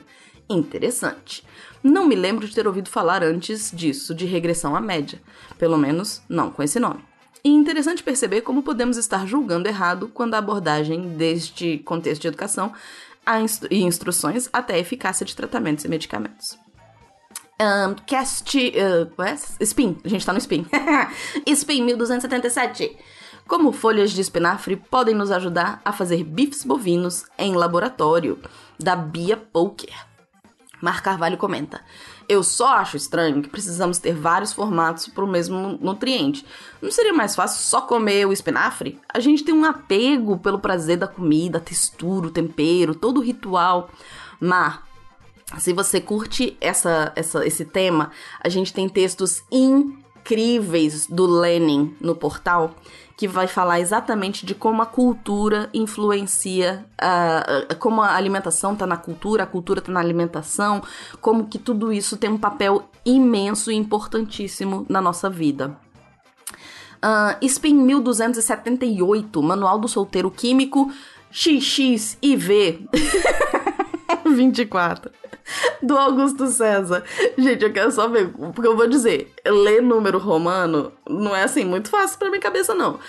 Interessante. 0.50 1.44
Não 1.82 2.06
me 2.06 2.16
lembro 2.16 2.48
de 2.48 2.54
ter 2.54 2.68
ouvido 2.68 2.90
falar 2.90 3.24
antes 3.24 3.72
disso, 3.72 4.14
de 4.14 4.26
regressão 4.26 4.76
à 4.76 4.82
média. 4.82 5.22
Pelo 5.58 5.78
menos, 5.78 6.22
não 6.30 6.52
com 6.52 6.62
esse 6.62 6.80
nome. 6.80 7.04
E 7.44 7.50
interessante 7.50 8.04
perceber 8.04 8.42
como 8.42 8.64
podemos 8.64 8.96
estar 8.96 9.28
julgando 9.28 9.68
errado 9.68 10.10
quando 10.14 10.34
a 10.34 10.38
abordagem 10.38 11.10
deste 11.18 11.80
contexto 11.80 12.22
de 12.22 12.28
educação 12.30 12.72
e 13.70 13.84
instruções 13.84 14.50
até 14.52 14.76
a 14.76 14.80
eficácia 14.80 15.26
de 15.26 15.36
tratamentos 15.36 15.86
e 15.86 15.88
medicamentos. 15.88 16.58
Um, 17.62 17.96
cast. 18.06 18.58
Uh? 18.58 19.64
Spin, 19.64 19.98
a 20.04 20.10
gente 20.10 20.26
tá 20.26 20.34
no 20.34 20.40
Spin. 20.40 20.66
Spin 21.48 21.84
1277. 21.84 22.98
Como 23.48 23.72
folhas 23.72 24.12
de 24.12 24.22
espinafre 24.22 24.76
podem 24.76 25.14
nos 25.14 25.30
ajudar 25.30 25.82
a 25.84 25.92
fazer 25.92 26.24
bifes 26.24 26.64
bovinos 26.64 27.26
em 27.38 27.54
laboratório, 27.54 28.40
da 28.80 28.96
Bia 28.96 29.38
Poker. 29.38 30.13
Mar 30.84 31.02
Carvalho 31.02 31.38
comenta: 31.38 31.80
Eu 32.28 32.44
só 32.44 32.74
acho 32.74 32.98
estranho 32.98 33.42
que 33.42 33.48
precisamos 33.48 34.00
ter 34.00 34.14
vários 34.14 34.52
formatos 34.52 35.08
para 35.08 35.24
o 35.24 35.28
mesmo 35.28 35.80
nutriente. 35.80 36.46
Não 36.82 36.92
seria 36.92 37.14
mais 37.14 37.34
fácil 37.34 37.64
só 37.64 37.80
comer 37.80 38.28
o 38.28 38.34
espinafre? 38.34 39.00
A 39.08 39.22
gente 39.22 39.46
tem 39.46 39.56
um 39.56 39.64
apego 39.64 40.38
pelo 40.40 40.60
prazer 40.60 40.98
da 40.98 41.08
comida, 41.08 41.58
a 41.58 41.62
textura, 41.62 42.28
o 42.28 42.32
tempero, 42.32 42.94
todo 42.94 43.20
o 43.20 43.24
ritual. 43.24 43.90
Mar, 44.42 44.86
se 45.58 45.72
você 45.72 46.02
curte 46.02 46.58
essa, 46.60 47.14
essa, 47.16 47.48
esse 47.48 47.64
tema, 47.64 48.12
a 48.44 48.50
gente 48.50 48.74
tem 48.74 48.90
textos 48.90 49.42
incríveis 49.50 51.08
do 51.08 51.26
Lenin 51.26 51.96
no 52.02 52.14
portal 52.14 52.76
que 53.16 53.28
vai 53.28 53.48
falar 53.48 53.80
exatamente 53.80 54.46
de 54.46 54.56
como 54.56 54.82
a 54.82 54.86
cultura 54.86 55.70
influencia, 55.74 56.86
uh, 57.02 57.76
como 57.78 58.02
a 58.02 58.16
alimentação 58.16 58.74
está 58.74 58.88
na 58.88 58.98
cultura, 58.98 59.44
a 59.44 59.48
cultura 59.48 59.80
está 59.80 59.92
na 59.92 60.00
alimentação, 60.00 60.82
como 61.22 61.48
que 61.48 61.60
tudo 61.60 61.94
isso 61.94 62.18
tem 62.18 62.30
um 62.30 62.38
papel 62.38 62.84
imenso 63.06 63.72
e 63.72 63.76
importantíssimo 63.76 64.86
na 64.90 65.02
nossa 65.02 65.30
vida. 65.30 65.78
Uh, 67.04 67.48
SPIN 67.48 67.76
1278, 67.76 69.44
Manual 69.44 69.78
do 69.78 69.88
Solteiro 69.88 70.32
Químico 70.32 70.92
XXIV 71.32 72.88
24. 74.26 75.12
do 75.82 75.98
Augusto 75.98 76.48
César. 76.48 77.04
Gente, 77.38 77.64
eu 77.64 77.74
quero 77.74 77.92
só 77.92 78.08
ver, 78.08 78.30
porque 78.54 78.68
eu 78.68 78.76
vou 78.76 78.88
dizer, 78.88 79.34
ler 79.46 79.82
número 79.82 80.18
romano 80.18 80.92
não 81.10 81.36
é 81.36 81.44
assim 81.44 81.66
muito 81.66 81.90
fácil 81.90 82.18
pra 82.18 82.30
minha 82.30 82.42
cabeça, 82.42 82.74
não. 82.74 83.00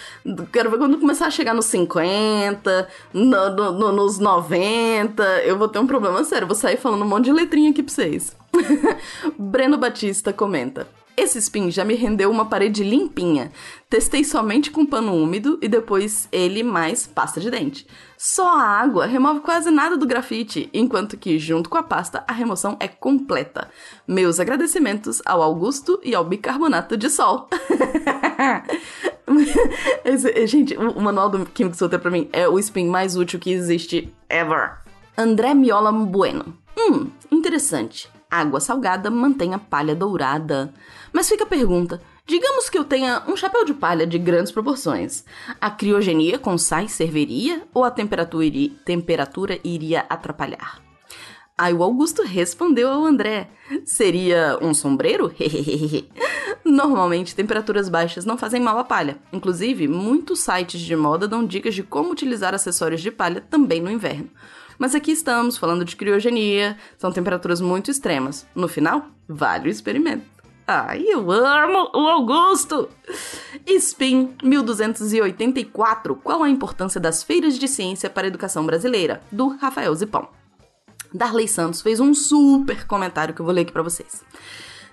Quero 0.52 0.70
ver 0.70 0.78
quando 0.78 0.98
começar 0.98 1.26
a 1.26 1.30
chegar 1.30 1.54
nos 1.54 1.66
50, 1.66 2.88
no, 3.12 3.50
no, 3.50 3.72
no, 3.72 3.92
nos 3.92 4.18
90, 4.18 5.22
eu 5.42 5.56
vou 5.56 5.68
ter 5.68 5.78
um 5.78 5.86
problema 5.86 6.24
sério. 6.24 6.46
vou 6.46 6.56
sair 6.56 6.76
falando 6.76 7.02
um 7.02 7.08
monte 7.08 7.26
de 7.26 7.32
letrinha 7.32 7.70
aqui 7.70 7.82
pra 7.82 7.94
vocês. 7.94 8.36
Breno 9.38 9.76
Batista 9.76 10.32
comenta. 10.32 10.86
Esse 11.16 11.38
spin 11.38 11.70
já 11.70 11.85
me 11.85 11.94
rendeu 11.94 12.31
uma 12.31 12.46
parede 12.46 12.83
limpinha. 12.83 13.53
Testei 13.88 14.24
somente 14.24 14.70
com 14.70 14.85
pano 14.85 15.14
úmido 15.14 15.59
e 15.62 15.68
depois 15.68 16.29
ele 16.33 16.62
mais 16.62 17.07
pasta 17.07 17.40
de 17.40 17.50
dente. 17.50 17.87
Só 18.18 18.59
a 18.59 18.62
água 18.62 19.07
remove 19.07 19.40
quase 19.40 19.70
nada 19.70 19.96
do 19.96 20.07
grafite, 20.07 20.68
enquanto 20.72 21.16
que, 21.16 21.38
junto 21.38 21.70
com 21.70 21.79
a 21.79 21.83
pasta, 21.83 22.24
a 22.27 22.33
remoção 22.33 22.77
é 22.81 22.88
completa. 22.88 23.68
Meus 24.09 24.40
agradecimentos 24.40 25.22
ao 25.24 25.40
Augusto 25.40 26.00
e 26.03 26.14
ao 26.14 26.24
bicarbonato 26.24 26.96
de 26.96 27.09
sol. 27.09 27.48
Esse, 30.05 30.46
gente, 30.46 30.77
o, 30.77 31.00
manual 31.00 31.31
do 31.31 31.46
Químico 31.46 31.77
Solteiro 31.77 32.03
pra 32.03 32.11
mim 32.11 32.29
é 32.33 32.48
o 32.48 32.59
spin 32.59 32.88
mais 32.88 33.16
útil 33.16 33.38
que 33.38 33.53
existe 33.53 34.12
ever. 34.29 34.79
André 35.16 35.55
Miola 35.55 35.92
Bueno. 35.92 36.57
Hum, 36.77 37.09
interessante. 37.31 38.11
Água 38.31 38.59
salgada 38.59 39.11
mantém 39.11 39.55
a 39.55 39.59
palha 39.59 39.94
dourada. 39.94 40.72
Mas 41.14 41.29
fica 41.29 41.44
a 41.44 41.46
pergunta: 41.46 42.03
digamos 42.27 42.68
que 42.68 42.77
eu 42.77 42.83
tenha 42.83 43.22
um 43.29 43.37
chapéu 43.37 43.64
de 43.64 43.72
palha 43.72 44.05
de 44.05 44.18
grandes 44.18 44.50
proporções. 44.50 45.24
A 45.61 45.70
criogenia 45.70 46.40
com 46.40 46.59
sais 46.59 46.90
serviria 46.90 47.62
ou 47.72 47.85
a 47.85 47.90
temperatura, 47.90 48.44
iria, 48.44 48.72
temperatura 48.85 49.61
iria 49.62 50.05
atrapalhar? 50.11 50.83
Aí 51.57 51.72
o 51.72 51.85
Augusto 51.85 52.24
respondeu 52.24 52.90
ao 52.90 53.07
André: 53.07 53.48
Seria 53.85 54.59
um 54.61 54.74
sombreiro? 54.74 55.33
Normalmente, 56.64 57.37
temperaturas 57.37 57.88
baixas 57.88 58.24
não 58.24 58.37
fazem 58.37 58.61
mal 58.61 58.77
à 58.77 58.83
palha. 58.83 59.18
Inclusive, 59.33 59.87
muitos 59.87 60.40
sites 60.40 60.81
de 60.81 60.96
moda 60.96 61.29
dão 61.29 61.46
dicas 61.46 61.77
de 61.77 61.85
como 61.85 62.11
utilizar 62.11 62.55
acessórios 62.55 63.00
de 63.00 63.12
palha 63.12 63.40
também 63.40 63.81
no 63.81 63.90
inverno. 63.90 64.29
Mas 64.77 64.96
aqui 64.96 65.12
estamos 65.12 65.57
falando 65.57 65.85
de 65.85 65.94
criogenia, 65.94 66.77
são 66.98 67.12
temperaturas 67.12 67.61
muito 67.61 67.88
extremas. 67.88 68.44
No 68.53 68.66
final, 68.66 69.07
vale 69.29 69.68
o 69.68 69.70
experimento. 69.70 70.33
Ai, 70.66 71.05
eu 71.07 71.31
amo 71.31 71.90
o 71.92 72.09
Augusto! 72.09 72.88
Spin 73.66 74.35
1284. 74.42 76.16
Qual 76.16 76.42
a 76.42 76.48
importância 76.48 76.98
das 76.98 77.22
feiras 77.22 77.59
de 77.59 77.68
ciência 77.68 78.09
para 78.09 78.27
a 78.27 78.29
educação 78.29 78.64
brasileira? 78.64 79.20
Do 79.31 79.48
Rafael 79.48 79.94
Zipão. 79.94 80.27
Darley 81.12 81.46
Santos 81.46 81.83
fez 81.83 82.00
um 82.00 82.14
super 82.14 82.87
comentário 82.87 83.35
que 83.35 83.42
eu 83.42 83.44
vou 83.44 83.55
ler 83.55 83.61
aqui 83.61 83.72
para 83.72 83.83
vocês. 83.83 84.24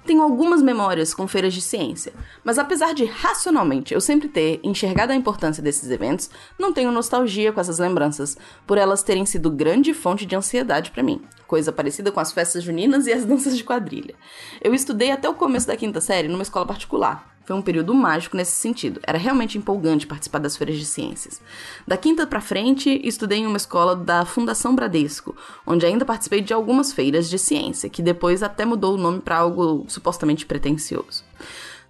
Tenho 0.06 0.24
algumas 0.24 0.64
memórias 0.64 1.14
com 1.14 1.28
feiras 1.28 1.54
de 1.54 1.62
ciência, 1.62 2.12
mas 2.44 2.58
apesar 2.58 2.94
de 2.94 3.06
racionalmente 3.06 3.94
eu 3.94 4.02
sempre 4.02 4.28
ter 4.28 4.60
enxergado 4.64 5.14
a 5.14 5.16
importância 5.16 5.62
desses 5.62 5.92
eventos, 5.92 6.30
não 6.58 6.74
tenho 6.74 6.92
nostalgia 6.92 7.54
com 7.54 7.62
essas 7.62 7.78
lembranças, 7.78 8.36
por 8.66 8.80
elas 8.80 9.04
terem 9.04 9.26
sido 9.26 9.52
grande 9.52 9.94
fonte 9.94 10.26
de 10.26 10.36
ansiedade 10.36 10.90
para 10.90 11.04
mim, 11.04 11.22
coisa 11.48 11.72
parecida 11.72 12.12
com 12.12 12.20
as 12.20 12.32
festas 12.32 12.64
juninas 12.64 13.06
e 13.06 13.14
as 13.14 13.26
danças 13.26 13.56
de 13.56 13.64
quadrilha. 13.64 14.16
Eu 14.60 14.74
estudei 14.74 15.12
até 15.12 15.30
o 15.30 15.36
começo 15.36 15.68
da 15.68 15.78
quinta 15.78 16.02
série 16.02 16.28
numa 16.28 16.44
escola 16.44 16.66
particular, 16.66 17.31
foi 17.44 17.56
um 17.56 17.62
período 17.62 17.94
mágico 17.94 18.38
nesse 18.38 18.54
sentido. 18.54 19.00
Era 19.04 19.18
realmente 19.18 19.58
empolgante 19.58 20.08
participar 20.08 20.40
das 20.40 20.56
feiras 20.56 20.78
de 20.78 20.86
ciências. 20.86 21.42
Da 21.88 21.98
quinta 21.98 22.26
para 22.28 22.42
frente, 22.42 23.02
estudei 23.04 23.40
em 23.40 23.48
uma 23.48 23.58
escola 23.58 23.96
da 23.96 24.26
Fundação 24.26 24.76
Bradesco, 24.76 25.36
onde 25.66 25.86
ainda 25.86 26.06
participei 26.06 26.42
de 26.42 26.54
algumas 26.54 26.94
feiras 26.94 27.30
de 27.30 27.38
ciência, 27.38 27.90
que 27.90 28.02
depois 28.02 28.44
até 28.44 28.66
mudou 28.66 28.96
o 28.96 28.98
nome 28.98 29.22
para 29.22 29.38
algo 29.38 29.86
supostamente 29.88 30.46
pretensioso. 30.46 31.24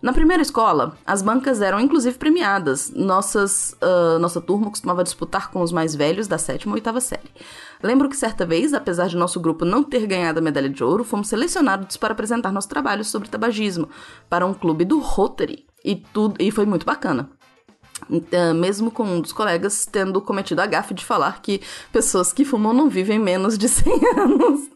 Na 0.01 0.11
primeira 0.11 0.41
escola, 0.41 0.97
as 1.05 1.21
bancas 1.21 1.61
eram 1.61 1.79
inclusive 1.79 2.17
premiadas. 2.17 2.91
Nossas, 2.95 3.75
uh, 3.81 4.17
nossa 4.17 4.41
turma 4.41 4.69
costumava 4.69 5.03
disputar 5.03 5.51
com 5.51 5.61
os 5.61 5.71
mais 5.71 5.93
velhos 5.93 6.27
da 6.27 6.39
sétima 6.39 6.71
ou 6.71 6.75
oitava 6.75 6.99
série. 6.99 7.29
Lembro 7.83 8.09
que 8.09 8.17
certa 8.17 8.43
vez, 8.43 8.73
apesar 8.73 9.07
de 9.07 9.15
nosso 9.15 9.39
grupo 9.39 9.63
não 9.63 9.83
ter 9.83 10.07
ganhado 10.07 10.39
a 10.39 10.41
medalha 10.41 10.69
de 10.69 10.83
ouro, 10.83 11.03
fomos 11.03 11.27
selecionados 11.27 11.97
para 11.97 12.13
apresentar 12.13 12.51
nosso 12.51 12.67
trabalho 12.67 13.05
sobre 13.05 13.29
tabagismo 13.29 13.89
para 14.27 14.45
um 14.45 14.53
clube 14.55 14.85
do 14.85 14.99
Rotary. 14.99 15.65
E, 15.85 15.95
tudo, 15.95 16.35
e 16.39 16.49
foi 16.49 16.65
muito 16.65 16.85
bacana. 16.85 17.29
Uh, 18.09 18.55
mesmo 18.55 18.89
com 18.89 19.03
um 19.03 19.21
dos 19.21 19.31
colegas 19.31 19.85
tendo 19.85 20.19
cometido 20.19 20.61
a 20.61 20.65
gafe 20.65 20.95
de 20.95 21.05
falar 21.05 21.41
que 21.43 21.61
pessoas 21.91 22.33
que 22.33 22.43
fumam 22.43 22.73
não 22.73 22.89
vivem 22.89 23.19
menos 23.19 23.55
de 23.55 23.69
100 23.69 23.93
anos. 24.17 24.69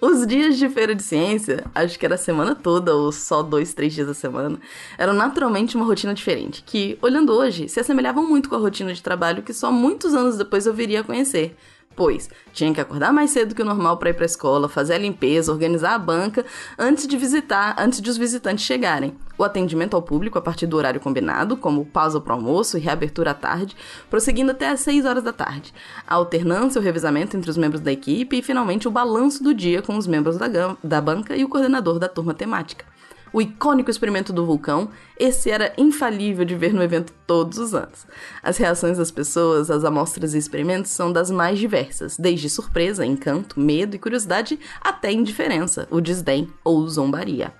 Os 0.00 0.24
dias 0.24 0.56
de 0.56 0.68
feira 0.68 0.94
de 0.94 1.02
ciência, 1.02 1.64
acho 1.74 1.98
que 1.98 2.06
era 2.06 2.14
a 2.14 2.18
semana 2.18 2.54
toda 2.54 2.94
ou 2.94 3.10
só 3.10 3.42
dois, 3.42 3.74
três 3.74 3.92
dias 3.92 4.06
da 4.06 4.14
semana, 4.14 4.56
eram 4.96 5.12
naturalmente 5.12 5.74
uma 5.74 5.84
rotina 5.84 6.14
diferente, 6.14 6.62
que, 6.64 6.96
olhando 7.02 7.32
hoje, 7.32 7.68
se 7.68 7.80
assemelhavam 7.80 8.24
muito 8.24 8.48
com 8.48 8.54
a 8.54 8.58
rotina 8.58 8.94
de 8.94 9.02
trabalho 9.02 9.42
que 9.42 9.52
só 9.52 9.72
muitos 9.72 10.14
anos 10.14 10.36
depois 10.36 10.66
eu 10.66 10.72
viria 10.72 11.00
a 11.00 11.04
conhecer 11.04 11.56
pois 11.94 12.30
tinha 12.52 12.72
que 12.72 12.80
acordar 12.80 13.12
mais 13.12 13.30
cedo 13.30 13.54
que 13.54 13.62
o 13.62 13.64
normal 13.64 13.96
para 13.96 14.10
ir 14.10 14.14
para 14.14 14.24
a 14.24 14.26
escola, 14.26 14.68
fazer 14.68 14.94
a 14.94 14.98
limpeza, 14.98 15.52
organizar 15.52 15.94
a 15.94 15.98
banca 15.98 16.44
antes 16.78 17.06
de 17.06 17.16
visitar, 17.16 17.74
antes 17.78 18.00
de 18.00 18.08
os 18.08 18.16
visitantes 18.16 18.64
chegarem. 18.64 19.16
O 19.36 19.44
atendimento 19.44 19.94
ao 19.94 20.02
público 20.02 20.38
a 20.38 20.42
partir 20.42 20.66
do 20.66 20.76
horário 20.76 21.00
combinado, 21.00 21.56
como 21.56 21.84
pausa 21.84 22.20
para 22.20 22.34
o 22.34 22.36
almoço 22.36 22.76
e 22.76 22.80
reabertura 22.80 23.30
à 23.32 23.34
tarde, 23.34 23.76
prosseguindo 24.10 24.50
até 24.50 24.68
às 24.68 24.80
6 24.80 25.04
horas 25.04 25.22
da 25.22 25.32
tarde. 25.32 25.72
A 26.06 26.14
alternância, 26.14 26.80
o 26.80 26.84
revezamento 26.84 27.36
entre 27.36 27.50
os 27.50 27.56
membros 27.56 27.80
da 27.80 27.92
equipe 27.92 28.38
e 28.38 28.42
finalmente 28.42 28.88
o 28.88 28.90
balanço 28.90 29.42
do 29.42 29.54
dia 29.54 29.82
com 29.82 29.96
os 29.96 30.06
membros 30.06 30.36
da, 30.36 30.76
da 30.82 31.00
banca 31.00 31.36
e 31.36 31.44
o 31.44 31.48
coordenador 31.48 31.98
da 31.98 32.08
turma 32.08 32.34
temática 32.34 32.84
o 33.32 33.40
icônico 33.40 33.90
experimento 33.90 34.32
do 34.32 34.46
vulcão, 34.46 34.90
esse 35.18 35.50
era 35.50 35.72
infalível 35.76 36.44
de 36.44 36.54
ver 36.54 36.72
no 36.72 36.82
evento 36.82 37.12
todos 37.26 37.58
os 37.58 37.74
anos. 37.74 38.06
As 38.42 38.56
reações 38.56 38.98
das 38.98 39.10
pessoas 39.10 39.70
às 39.70 39.84
amostras 39.84 40.34
e 40.34 40.38
experimentos 40.38 40.90
são 40.90 41.12
das 41.12 41.30
mais 41.30 41.58
diversas, 41.58 42.16
desde 42.16 42.48
surpresa, 42.48 43.04
encanto, 43.04 43.58
medo 43.58 43.96
e 43.96 43.98
curiosidade 43.98 44.58
até 44.80 45.12
indiferença, 45.12 45.86
o 45.90 46.00
desdém 46.00 46.48
ou 46.64 46.86
zombaria. 46.88 47.52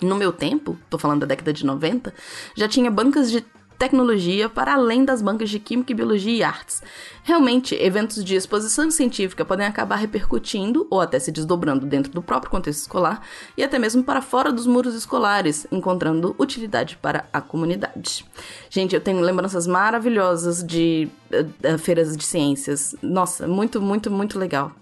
No 0.00 0.14
meu 0.14 0.32
tempo, 0.32 0.76
tô 0.90 0.98
falando 0.98 1.20
da 1.20 1.26
década 1.26 1.52
de 1.52 1.64
90, 1.64 2.12
já 2.54 2.68
tinha 2.68 2.90
bancas 2.90 3.30
de 3.30 3.44
tecnologia 3.78 4.48
para 4.48 4.74
além 4.74 5.04
das 5.04 5.20
bancas 5.22 5.50
de 5.50 5.58
Química, 5.58 5.94
Biologia 5.94 6.32
e 6.32 6.42
Artes. 6.42 6.82
Realmente, 7.22 7.74
eventos 7.74 8.24
de 8.24 8.34
exposição 8.34 8.90
científica 8.90 9.44
podem 9.44 9.66
acabar 9.66 9.96
repercutindo 9.96 10.86
ou 10.90 11.00
até 11.00 11.18
se 11.18 11.30
desdobrando 11.30 11.86
dentro 11.86 12.12
do 12.12 12.22
próprio 12.22 12.50
contexto 12.50 12.80
escolar 12.80 13.22
e 13.56 13.62
até 13.62 13.78
mesmo 13.78 14.02
para 14.02 14.22
fora 14.22 14.52
dos 14.52 14.66
muros 14.66 14.94
escolares, 14.94 15.66
encontrando 15.70 16.34
utilidade 16.38 16.96
para 16.96 17.28
a 17.32 17.40
comunidade. 17.40 18.24
Gente, 18.70 18.94
eu 18.94 19.00
tenho 19.00 19.20
lembranças 19.20 19.66
maravilhosas 19.66 20.64
de 20.64 21.08
uh, 21.32 21.78
feiras 21.78 22.16
de 22.16 22.24
ciências. 22.24 22.94
Nossa, 23.02 23.46
muito, 23.46 23.80
muito, 23.80 24.10
muito 24.10 24.38
legal. 24.38 24.72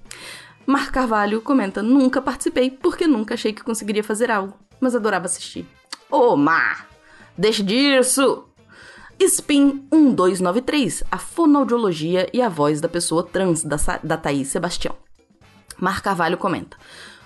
Mar 0.67 0.91
Carvalho 0.91 1.41
comenta: 1.41 1.83
Nunca 1.83 2.23
participei 2.23 2.71
porque 2.71 3.07
nunca 3.07 3.35
achei 3.35 3.53
que 3.53 3.63
conseguiria 3.63 4.05
fazer 4.05 4.31
algo, 4.31 4.55
mas 4.81 4.95
adorava 4.95 5.27
assistir. 5.27 5.67
Ô, 6.11 6.33
oh, 6.33 6.37
Mar! 6.37 6.89
Deixe 7.37 7.63
disso! 7.63 8.45
Spin 9.27 9.87
1293, 9.91 11.05
a 11.11 11.19
fonoaudiologia 11.19 12.29
e 12.33 12.43
a 12.43 12.49
voz 12.49 12.81
da 12.81 12.89
pessoa 12.89 13.23
trans 13.23 13.65
da, 13.65 13.77
da 14.03 14.17
Thaís 14.17 14.49
Sebastião. 14.49 14.95
Mar 15.79 16.03
Carvalho 16.03 16.37
comenta: 16.37 16.77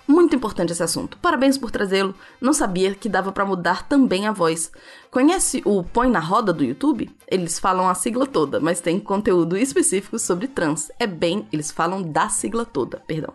muito 0.09 0.35
importante 0.35 0.73
esse 0.73 0.83
assunto. 0.83 1.19
Parabéns 1.19 1.59
por 1.59 1.71
trazê-lo. 1.71 2.15
Não 2.41 2.55
sabia 2.55 2.95
que 2.95 3.11
dava 3.11 3.31
para 3.31 3.45
mudar 3.45 3.87
também 3.87 4.27
a 4.27 4.33
voz. 4.33 4.73
Conhece 5.11 5.61
o 5.67 5.85
Põe 5.85 6.09
na 6.09 6.19
Roda 6.19 6.51
do 6.51 6.65
YouTube? 6.65 7.11
Eles 7.31 7.59
falam 7.59 7.89
a 7.89 7.95
sigla 7.95 8.27
toda, 8.27 8.59
mas 8.59 8.81
tem 8.81 8.99
conteúdo 8.99 9.57
específico 9.57 10.19
sobre 10.19 10.49
trans. 10.49 10.91
É 10.99 11.07
bem, 11.07 11.47
eles 11.53 11.71
falam 11.71 12.03
da 12.03 12.31
sigla 12.31 12.65
toda, 12.65 13.03
perdão. 13.07 13.35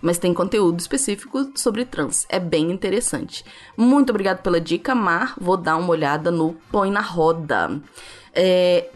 Mas 0.00 0.16
tem 0.16 0.32
conteúdo 0.32 0.78
específico 0.78 1.50
sobre 1.56 1.84
trans. 1.84 2.24
É 2.28 2.38
bem 2.38 2.70
interessante. 2.70 3.44
Muito 3.76 4.10
obrigado 4.10 4.42
pela 4.42 4.60
dica, 4.60 4.94
Mar. 4.94 5.34
Vou 5.40 5.56
dar 5.56 5.76
uma 5.76 5.90
olhada 5.90 6.30
no 6.30 6.54
Põe 6.70 6.90
na 6.90 7.00
Roda. 7.00 7.80
É, 8.32 8.88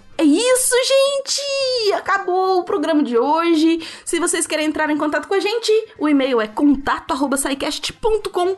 isso, 0.57 0.75
gente! 0.87 1.93
Acabou 1.93 2.61
o 2.61 2.65
programa 2.65 3.03
de 3.03 3.19
hoje. 3.19 3.87
Se 4.05 4.19
vocês 4.19 4.47
querem 4.47 4.67
entrar 4.67 4.89
em 4.91 4.97
contato 4.97 5.29
com 5.29 5.35
a 5.35 5.41
gente, 5.41 5.71
o 5.99 6.09
e-mail 6.09 6.41
é 6.41 6.49
contato@saicast.com 6.49 8.57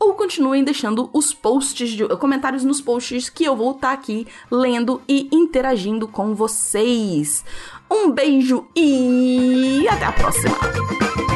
ou 0.00 0.14
continuem 0.14 0.64
deixando 0.64 1.08
os 1.12 1.32
posts, 1.32 1.90
de, 1.90 2.04
comentários 2.16 2.64
nos 2.64 2.80
posts 2.80 3.28
que 3.28 3.44
eu 3.44 3.54
vou 3.54 3.70
estar 3.70 3.88
tá 3.88 3.94
aqui 3.94 4.26
lendo 4.50 5.00
e 5.06 5.28
interagindo 5.30 6.08
com 6.08 6.34
vocês. 6.34 7.44
Um 7.88 8.10
beijo 8.10 8.66
e 8.74 9.86
até 9.88 10.06
a 10.06 10.12
próxima! 10.12 11.35